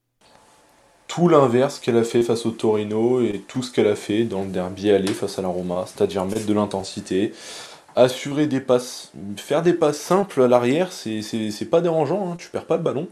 Tout 1.20 1.28
l'inverse 1.28 1.80
qu'elle 1.80 1.98
a 1.98 2.06
fait 2.06 2.24
face 2.24 2.46
au 2.46 2.52
Torino 2.52 3.20
et 3.20 3.44
tout 3.46 3.62
ce 3.62 3.74
qu'elle 3.74 3.88
a 3.88 3.98
fait 3.98 4.24
dans 4.24 4.44
le 4.44 4.48
derby 4.48 4.90
aller 4.90 5.14
face 5.14 5.38
à 5.38 5.42
la 5.42 5.50
Roma, 5.50 5.84
c'est-à-dire 5.86 6.24
mettre 6.24 6.46
de 6.46 6.54
l'intensité, 6.54 7.34
assurer 7.98 8.48
des 8.48 8.62
passes, 8.62 9.12
faire 9.36 9.62
des 9.62 9.74
passes 9.74 10.00
simples 10.00 10.44
à 10.44 10.48
l'arrière, 10.48 10.94
c'est 10.94 11.70
pas 11.70 11.82
dérangeant, 11.82 12.32
hein, 12.32 12.36
tu 12.38 12.48
perds 12.48 12.64
pas 12.64 12.78
le 12.78 12.84
ballon. 12.84 13.10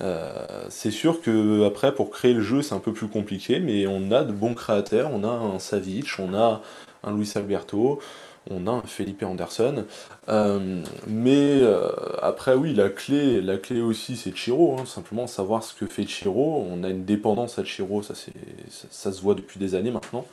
Euh, 0.00 0.46
c'est 0.68 0.92
sûr 0.92 1.20
que 1.20 1.66
après 1.66 1.92
pour 1.92 2.10
créer 2.10 2.32
le 2.32 2.40
jeu 2.40 2.62
c'est 2.62 2.74
un 2.74 2.78
peu 2.78 2.92
plus 2.92 3.08
compliqué, 3.08 3.58
mais 3.58 3.88
on 3.88 4.12
a 4.12 4.22
de 4.22 4.32
bons 4.32 4.54
créateurs, 4.54 5.10
on 5.12 5.24
a 5.24 5.32
un 5.32 5.58
Savic, 5.58 6.06
on 6.20 6.34
a 6.34 6.62
un 7.02 7.12
Luis 7.12 7.32
Alberto, 7.34 7.98
on 8.50 8.66
a 8.66 8.70
un 8.70 8.82
Felipe 8.82 9.22
Anderson. 9.22 9.84
Euh, 10.28 10.82
mais 11.06 11.60
euh, 11.62 11.90
après, 12.20 12.54
oui, 12.54 12.74
la 12.74 12.88
clé, 12.88 13.40
la 13.40 13.56
clé 13.58 13.80
aussi, 13.80 14.16
c'est 14.16 14.34
Chiro. 14.34 14.76
Hein, 14.78 14.86
simplement 14.86 15.26
savoir 15.26 15.62
ce 15.62 15.74
que 15.74 15.86
fait 15.86 16.06
Chiro. 16.06 16.66
On 16.68 16.82
a 16.84 16.88
une 16.88 17.04
dépendance 17.04 17.58
à 17.58 17.64
Chiro, 17.64 18.02
ça, 18.02 18.14
ça, 18.14 18.30
ça, 18.90 19.12
se 19.12 19.20
voit 19.20 19.34
depuis 19.34 19.58
des 19.58 19.74
années 19.74 19.90
maintenant. 19.90 20.24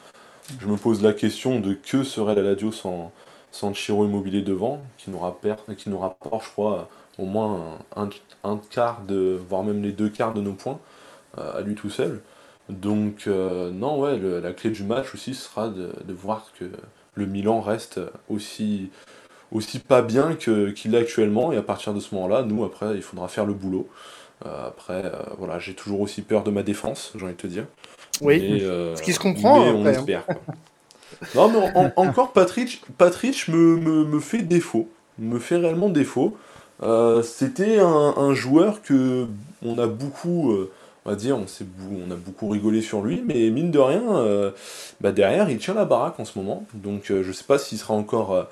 Je 0.60 0.68
me 0.68 0.78
pose 0.78 1.04
la 1.04 1.14
question 1.14 1.60
de 1.60 1.74
que 1.74 2.04
serait 2.04 2.36
la 2.36 2.42
Ladio 2.42 2.72
sans, 2.72 3.12
sans 3.52 3.74
Chiro 3.74 4.06
Immobilier 4.06 4.42
devant, 4.42 4.82
qui 4.98 5.12
nous, 5.12 5.20
rapporte, 5.20 5.76
qui 5.76 5.90
nous 5.90 6.00
rapporte, 6.00 6.46
je 6.46 6.50
crois, 6.50 6.90
au 7.20 7.26
moins 7.26 7.78
un, 7.96 8.10
quart, 8.72 9.02
de, 9.08 9.40
voire 9.48 9.64
même 9.64 9.84
les 9.84 9.92
deux 9.92 10.10
quarts 10.10 10.34
de 10.34 10.42
nos 10.42 10.54
points 10.54 10.80
euh, 11.38 11.60
à 11.60 11.62
lui 11.62 11.76
tout 11.76 11.90
seul. 11.92 12.22
Donc, 12.70 13.26
non, 13.26 14.00
ouais, 14.00 14.20
la 14.20 14.54
clé 14.54 14.70
du 14.70 14.84
match 14.84 15.16
aussi 15.16 15.34
sera 15.34 15.70
de 15.70 16.14
voir 16.14 16.52
que 16.60 16.66
le 17.16 17.26
Milan 17.26 17.62
reste 17.62 18.00
aussi, 18.30 18.90
aussi 19.52 19.80
pas 19.80 20.02
bien 20.02 20.36
qu'il 20.36 20.96
est 20.96 20.98
actuellement. 20.98 21.52
Et 21.52 21.58
à 21.58 21.62
partir 21.62 21.94
de 21.94 22.00
ce 22.00 22.16
moment-là, 22.16 22.44
nous, 22.44 22.64
après, 22.64 22.96
il 22.96 23.02
faudra 23.02 23.28
faire 23.28 23.46
le 23.46 23.54
boulot. 23.54 23.88
Euh, 24.46 24.68
après, 24.68 25.04
euh, 25.06 25.12
voilà, 25.38 25.60
j'ai 25.60 25.74
toujours 25.74 26.00
aussi 26.02 26.22
peur 26.22 26.44
de 26.44 26.52
ma 26.52 26.64
défense, 26.64 27.12
j'ai 27.16 27.24
envie 27.24 27.34
de 27.34 27.38
te 27.38 27.48
dire. 27.48 27.66
Oui, 28.22 28.60
euh, 28.62 28.96
ce 28.96 29.02
qui 29.02 29.14
se 29.14 29.20
comprend. 29.20 29.60
Mais 29.60 29.72
on 29.72 29.86
hein. 29.86 29.92
espère. 29.92 30.24
non, 31.36 31.52
mais 31.52 31.92
encore, 31.98 32.32
Patrick, 32.32 32.82
Patrick 32.98 33.48
me, 33.50 33.78
me, 33.78 34.20
fait 34.20 34.42
défaut. 34.42 34.90
Me 35.18 35.40
fait 35.40 35.58
réellement 35.58 35.90
défaut. 35.90 36.38
C'était 37.24 37.80
un, 37.80 38.14
un, 38.16 38.34
joueur 38.34 38.82
que 38.82 39.28
on 39.62 39.78
a 39.78 39.88
beaucoup 39.88 40.56
on 41.06 42.12
a 42.12 42.16
beaucoup 42.16 42.50
rigolé 42.50 42.82
sur 42.82 43.02
lui, 43.02 43.24
mais 43.26 43.50
mine 43.50 43.72
de 43.72 43.80
rien, 43.80 44.18
euh, 44.18 44.52
bah 45.02 45.12
derrière, 45.12 45.50
il 45.50 45.58
tient 45.58 45.74
la 45.74 45.86
baraque 45.86 46.20
en 46.20 46.26
ce 46.26 46.38
moment. 46.38 46.66
Donc 46.74 47.04
je 47.06 47.14
euh, 47.14 47.24
je 47.24 47.32
sais 47.32 47.44
pas 47.44 47.58
s'il 47.58 47.78
sera 47.78 47.94
encore 47.94 48.34
euh, 48.34 48.44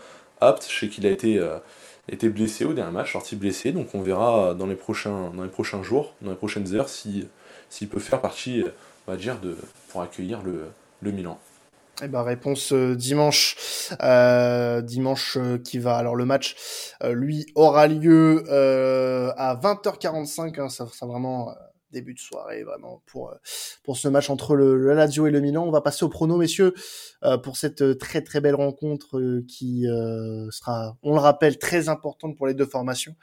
apte. 0.42 0.68
Je 0.70 0.80
sais 0.80 0.88
qu'il 0.88 1.06
a 1.06 1.12
été, 1.12 1.40
blessé 2.30 2.66
au 2.66 2.74
dernier 2.74 2.92
match, 2.92 3.14
sorti 3.14 3.36
blessé. 3.36 3.72
Donc 3.72 3.94
on 3.94 4.02
verra 4.02 4.54
dans 4.54 4.68
les 4.68 4.76
prochains, 4.76 5.32
jours, 5.84 6.14
dans 6.22 6.32
les 6.32 6.38
prochaines 6.38 6.74
heures, 6.74 6.90
s'il 6.90 7.28
si, 7.70 7.86
peut 7.88 8.00
faire 8.00 8.22
partie, 8.22 8.64
on 9.08 9.12
va 9.12 9.18
dire, 9.18 9.38
pour 9.90 10.02
accueillir 10.02 10.42
le, 10.44 10.66
le 11.02 11.12
Milan. 11.12 11.40
Eh 12.04 12.08
ben, 12.08 12.22
réponse 12.22 12.74
dimanche, 12.74 13.58
dimanche 14.84 15.38
qui 15.64 15.80
va. 15.80 15.98
Alors 15.98 16.16
le 16.16 16.26
match, 16.26 16.56
lui, 17.04 17.46
aura 17.56 17.88
lieu 17.88 18.44
à 19.38 19.56
20h45. 19.56 20.62
Hein, 20.62 20.70
ça, 20.70 20.88
ça 20.94 21.06
vraiment 21.06 21.54
début 21.92 22.14
de 22.14 22.20
soirée 22.20 22.64
vraiment 22.64 23.02
pour 23.06 23.30
euh, 23.30 23.36
pour 23.84 23.98
ce 23.98 24.08
match 24.08 24.30
entre 24.30 24.56
le, 24.56 24.78
le, 24.78 24.94
Lazio 24.94 25.28
et 25.28 25.32
le 25.32 25.40
Milan. 25.40 25.66
On 25.66 25.72
va 25.72 25.82
passer 25.82 26.04
au 26.04 26.10
prono 26.10 26.38
messieurs 26.38 26.74
euh, 27.24 27.38
pour 27.38 27.58
cette 27.58 27.82
euh, 27.82 27.96
très 27.96 28.22
très 28.22 28.42
belle 28.42 28.56
rencontre 28.56 29.42
qui 29.48 29.86
sera, 30.52 30.98
on 31.04 31.14
le 31.14 31.20
rappelle, 31.20 31.58
très 31.58 31.90
importante 31.90 32.36
pour 32.38 32.48
les 32.48 32.54
deux 32.54 32.66
formations 32.66 33.16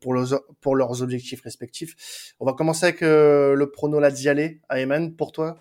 pour 0.00 0.14
leurs 0.14 0.42
pour 0.60 0.76
leurs 0.76 1.02
objectifs 1.02 1.40
respectifs. 1.42 2.34
On 2.40 2.46
va 2.46 2.52
commencer 2.52 2.84
avec 2.86 3.00
le 3.00 3.70
prono 3.72 4.00
Laziale. 4.00 4.56
Ayman, 4.70 5.14
pour 5.14 5.32
toi, 5.32 5.56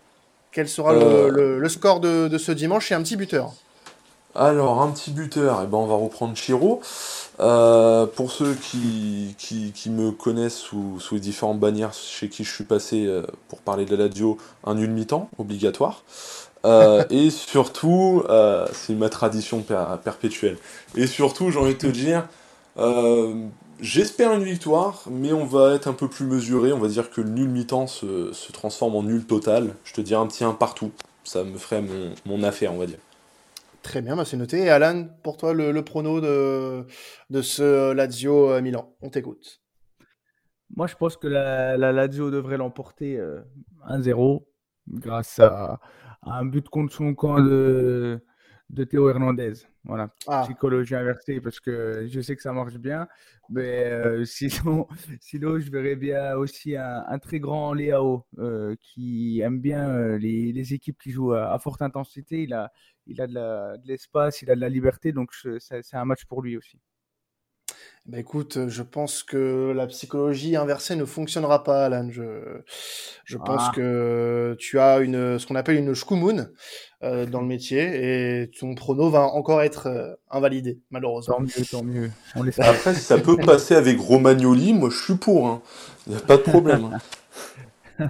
quel 0.51 0.67
sera 0.67 0.93
le, 0.93 1.59
le, 1.59 1.69
score 1.69 1.99
de, 1.99 2.27
de 2.27 2.37
ce 2.37 2.51
dimanche 2.51 2.91
et 2.91 2.95
un 2.95 3.01
petit 3.01 3.15
buteur? 3.15 3.53
Alors 4.37 4.83
un 4.83 4.91
petit 4.91 5.09
buteur, 5.09 5.61
et 5.61 5.63
eh 5.63 5.67
ben 5.67 5.79
on 5.79 5.87
va 5.87 5.95
reprendre 5.95 6.35
Chiro. 6.35 6.79
Euh, 7.39 8.05
pour 8.05 8.31
ceux 8.31 8.53
qui, 8.53 9.35
qui, 9.39 9.89
me 9.89 10.11
connaissent 10.11 10.57
sous, 10.57 10.99
sous, 10.99 11.15
les 11.15 11.21
différentes 11.21 11.59
bannières 11.59 11.93
chez 11.93 12.29
qui 12.29 12.43
je 12.43 12.53
suis 12.53 12.63
passé 12.63 13.07
euh, 13.07 13.23
pour 13.47 13.61
parler 13.61 13.85
de 13.85 13.95
la 13.95 14.03
radio, 14.03 14.37
un 14.63 14.75
nul 14.75 14.91
mi-temps 14.91 15.29
obligatoire. 15.39 16.03
Euh, 16.65 17.03
et 17.09 17.29
surtout, 17.31 18.23
c'est 18.73 18.93
ma 18.93 19.09
tradition 19.09 19.63
perpétuelle. 20.03 20.57
Et 20.95 21.07
surtout, 21.07 21.49
j'ai 21.49 21.59
envie 21.59 21.73
de 21.73 21.79
te 21.79 21.87
dire, 21.87 22.27
j'espère 23.79 24.33
une 24.33 24.43
victoire, 24.43 25.01
mais 25.09 25.33
on 25.33 25.45
va 25.45 25.73
être 25.73 25.87
un 25.87 25.93
peu 25.93 26.07
plus 26.07 26.25
mesuré. 26.25 26.73
On 26.73 26.79
va 26.79 26.89
dire 26.89 27.09
que 27.09 27.21
le 27.21 27.29
nul 27.29 27.49
mi-temps 27.49 27.87
se, 27.87 28.33
se, 28.33 28.51
transforme 28.51 28.95
en 28.97 29.01
nul 29.01 29.25
total. 29.25 29.73
Je 29.83 29.93
te 29.93 30.01
dirais 30.01 30.21
un 30.21 30.27
petit 30.27 30.43
1 30.43 30.53
partout. 30.53 30.91
Ça 31.23 31.43
me 31.43 31.57
ferait 31.57 31.81
mon, 31.81 32.13
mon 32.27 32.43
affaire, 32.43 32.71
on 32.71 32.77
va 32.77 32.85
dire. 32.85 32.99
Très 33.87 34.01
bien, 34.01 34.17
bah, 34.17 34.25
c'est 34.25 34.35
noté. 34.35 34.69
Alan, 34.69 35.07
pour 35.23 35.37
toi, 35.37 35.53
le, 35.53 35.81
prono 35.81 36.19
de, 36.19 36.85
ce 37.41 37.93
Lazio 37.93 38.51
euh, 38.51 38.61
Milan, 38.61 38.93
on 38.99 39.09
t'écoute. 39.09 39.61
Moi, 40.75 40.87
je 40.87 40.95
pense 40.95 41.15
que 41.15 41.27
la, 41.27 41.77
Lazio 41.77 42.29
devrait 42.29 42.57
l'emporter 42.57 43.17
1-0 43.87 44.45
grâce 44.89 45.39
à, 45.39 45.79
un 46.21 46.43
but 46.43 46.67
contre 46.67 46.91
son 46.91 47.15
camp 47.15 47.39
de, 47.39 48.21
de 48.69 48.83
Théo 48.83 49.09
Hernandez. 49.09 49.53
Voilà, 49.87 50.09
ah. 50.27 50.43
psychologie 50.43 50.95
inversée 50.95 51.39
parce 51.39 51.61
que 51.61 52.07
je 52.09 52.19
sais 52.19 52.35
que 52.35 52.41
ça 52.41 52.51
marche 52.51 52.75
bien, 52.75 53.07
mais 53.49 53.85
euh, 53.85 54.25
sinon, 54.25 54.85
sinon, 55.21 55.59
je 55.59 55.71
verrais 55.71 55.95
bien 55.95 56.35
aussi 56.35 56.75
un, 56.75 57.19
très 57.19 57.39
grand 57.39 57.73
Léao 57.73 58.25
euh, 58.37 58.75
qui 58.81 59.39
aime 59.39 59.61
bien 59.61 59.89
euh, 59.89 60.17
les, 60.17 60.51
les, 60.51 60.73
équipes 60.73 60.97
qui 61.01 61.11
jouent 61.11 61.33
à, 61.33 61.57
forte 61.59 61.81
intensité. 61.81 62.43
Il 62.43 62.53
a, 62.53 62.71
il 63.05 63.21
a 63.21 63.27
de 63.27 63.87
l'espace, 63.87 64.41
il 64.41 64.51
a 64.51 64.55
de 64.55 64.61
la 64.61 64.69
liberté, 64.69 65.13
donc 65.13 65.31
c'est 65.59 65.95
un 65.95 66.05
match 66.05 66.25
pour 66.25 66.41
lui 66.41 66.57
aussi. 66.57 66.79
Bah 68.07 68.19
écoute, 68.19 68.69
je 68.69 68.83
pense 68.83 69.21
que 69.21 69.73
la 69.75 69.85
psychologie 69.85 70.55
inversée 70.55 70.95
ne 70.95 71.03
fonctionnera 71.03 71.65
pas, 71.65 71.85
Alan. 71.85 72.07
Je, 72.09 72.61
je 73.25 73.37
pense 73.37 73.63
ah. 73.65 73.71
que 73.75 74.55
tu 74.59 74.79
as 74.79 74.99
une, 74.99 75.37
ce 75.37 75.45
qu'on 75.45 75.55
appelle 75.55 75.75
une 75.75 75.93
shkumun 75.93 76.47
euh, 77.03 77.25
dans 77.25 77.41
le 77.41 77.47
métier 77.47 78.41
et 78.41 78.49
ton 78.57 78.75
prono 78.75 79.09
va 79.09 79.23
encore 79.23 79.61
être 79.61 79.87
euh, 79.87 80.15
invalidé, 80.31 80.79
malheureusement. 80.89 81.35
Tant 81.35 81.41
mieux, 81.41 81.65
tant 81.69 81.83
mieux. 81.83 82.11
On 82.35 82.47
Après, 82.59 82.93
si 82.93 83.01
ça 83.01 83.17
peut 83.17 83.35
passer 83.35 83.75
avec 83.75 83.99
Romagnoli, 83.99 84.73
moi 84.73 84.89
je 84.89 85.03
suis 85.03 85.15
pour. 85.15 85.47
Hein. 85.47 85.61
Il 86.05 86.13
n'y 86.13 86.17
a 86.17 86.21
pas 86.21 86.37
de 86.37 86.43
problème. 86.43 86.97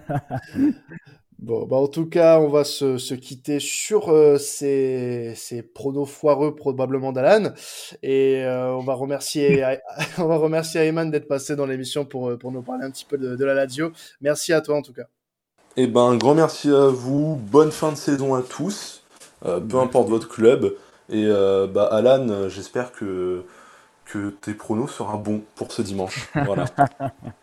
Bon, 1.39 1.67
bah 1.67 1.75
en 1.75 1.87
tout 1.87 2.07
cas, 2.07 2.39
on 2.39 2.47
va 2.49 2.63
se, 2.63 2.97
se 2.97 3.13
quitter 3.13 3.59
sur 3.59 4.09
euh, 4.09 4.39
ces, 4.39 5.33
ces 5.35 5.61
pronos 5.61 6.07
foireux 6.07 6.55
probablement 6.55 7.11
d'Alan. 7.11 7.53
Et 8.01 8.43
euh, 8.43 8.73
on 8.73 8.83
va 8.83 8.95
remercier 8.95 9.63
on 10.17 10.25
va 10.25 10.37
remercier 10.37 10.81
Ayman 10.81 11.11
d'être 11.11 11.27
passé 11.27 11.55
dans 11.55 11.67
l'émission 11.67 12.05
pour, 12.05 12.29
euh, 12.29 12.37
pour 12.37 12.51
nous 12.51 12.63
parler 12.63 12.85
un 12.85 12.91
petit 12.91 13.05
peu 13.05 13.19
de, 13.19 13.35
de, 13.35 13.45
la 13.45 13.53
Lazio. 13.53 13.91
Merci 14.19 14.51
à 14.51 14.61
toi 14.61 14.77
en 14.77 14.81
tout 14.81 14.93
cas. 14.93 15.05
Eh 15.75 15.85
ben, 15.85 16.01
un 16.01 16.17
grand 16.17 16.33
merci 16.33 16.69
à 16.69 16.87
vous. 16.87 17.35
Bonne 17.35 17.71
fin 17.71 17.91
de 17.91 17.97
saison 17.97 18.33
à 18.33 18.41
tous. 18.41 19.03
peu 19.43 19.77
importe 19.77 20.09
votre 20.09 20.27
club. 20.27 20.73
Et 21.11 21.27
bah, 21.27 21.87
Alan, 21.91 22.49
j'espère 22.49 22.91
que 22.91 23.43
que 24.07 24.29
tes 24.29 24.53
pronos 24.53 24.87
sera 24.87 25.17
bon 25.17 25.43
pour 25.55 25.71
ce 25.71 25.81
dimanche. 25.81 26.29
Voilà. 26.45 26.65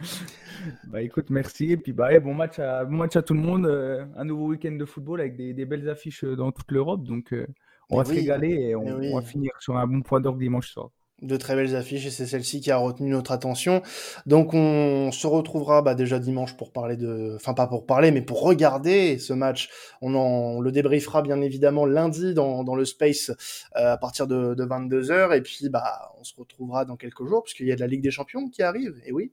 bah 0.89 1.03
écoute, 1.03 1.31
merci. 1.31 1.73
Et 1.73 1.77
puis 1.77 1.93
bah, 1.93 2.19
bon, 2.21 2.35
match 2.35 2.59
à, 2.59 2.85
bon 2.85 2.97
match 2.97 3.17
à 3.17 3.23
tout 3.23 3.35
le 3.35 3.41
monde. 3.41 3.67
Euh, 3.67 4.05
un 4.17 4.25
nouveau 4.25 4.49
week-end 4.49 4.73
de 4.73 4.85
football 4.85 5.21
avec 5.21 5.37
des, 5.37 5.53
des, 5.53 5.65
belles 5.65 5.89
affiches 5.89 6.25
euh, 6.25 6.37
dans 6.37 6.53
toute 6.53 6.71
l'Europe. 6.73 7.05
Donc 7.05 7.33
euh, 7.33 7.47
on 7.91 7.99
va 7.99 8.05
se 8.05 8.13
régaler 8.13 8.51
et 8.51 8.75
on, 8.77 8.87
on, 8.87 9.17
va 9.17 9.23
finir 9.23 9.53
sur 9.61 9.77
un 9.77 9.87
bon 9.87 10.03
point 10.03 10.21
d'orgue 10.21 10.39
dimanche 10.39 10.71
soir 10.71 10.91
de 11.23 11.37
très 11.37 11.55
belles 11.55 11.75
affiches 11.77 12.07
et 12.07 12.11
c'est 12.11 12.27
celle-ci 12.27 12.61
qui 12.61 12.71
a 12.71 12.77
retenu 12.77 13.11
notre 13.11 13.33
attention. 13.33 13.83
Donc 14.27 14.53
on 14.53 15.11
se 15.13 15.27
retrouvera 15.27 15.81
bah, 15.81 15.95
déjà 15.95 16.19
dimanche 16.19 16.57
pour 16.57 16.73
parler 16.73 16.97
de, 16.97 17.35
enfin 17.37 17.55
pas 17.55 17.67
pour 17.67 17.87
parler, 17.87 18.11
mais 18.11 18.21
pour 18.21 18.43
regarder 18.43 19.19
ce 19.19 19.33
match. 19.33 19.71
On 20.03 20.15
en 20.15 20.61
le 20.61 20.73
débriefera 20.73 21.23
bien 21.23 21.41
évidemment 21.41 21.87
lundi 21.87 22.35
dans, 22.35 22.65
dans 22.65 22.75
le 22.75 22.85
space 22.85 23.31
euh, 23.77 23.93
à 23.93 23.97
partir 23.97 24.27
de, 24.27 24.55
de 24.55 24.65
22 24.65 25.03
h 25.11 25.37
et 25.37 25.41
puis 25.41 25.69
bah 25.69 26.13
on 26.19 26.25
se 26.25 26.35
retrouvera 26.37 26.85
dans 26.85 26.97
quelques 26.97 27.25
jours 27.25 27.43
puisqu'il 27.43 27.67
y 27.67 27.73
a 27.73 27.77
de 27.77 27.81
la 27.81 27.87
Ligue 27.87 28.03
des 28.03 28.11
Champions 28.11 28.49
qui 28.49 28.63
arrive. 28.63 29.01
Et 29.07 29.13
oui, 29.13 29.33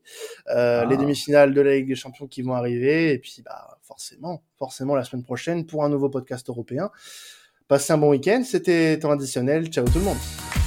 euh, 0.49 0.85
les 0.85 0.95
ah. 0.95 0.97
demi-finales 0.97 1.53
de 1.53 1.61
la 1.61 1.75
Ligue 1.75 1.87
des 1.87 1.95
Champions 1.95 2.27
qui 2.27 2.41
vont 2.41 2.53
arriver 2.53 3.11
et 3.11 3.19
puis 3.19 3.41
bah 3.43 3.77
forcément, 3.81 4.43
forcément 4.57 4.95
la 4.95 5.03
semaine 5.03 5.23
prochaine 5.23 5.65
pour 5.65 5.83
un 5.83 5.89
nouveau 5.89 6.09
podcast 6.09 6.47
européen. 6.49 6.91
Passez 7.67 7.93
un 7.93 7.97
bon 7.97 8.09
week-end. 8.09 8.43
C'était 8.43 8.99
temps 8.99 9.11
additionnel. 9.11 9.67
Ciao 9.67 9.85
tout 9.85 9.99
le 9.99 10.05
monde. 10.05 10.60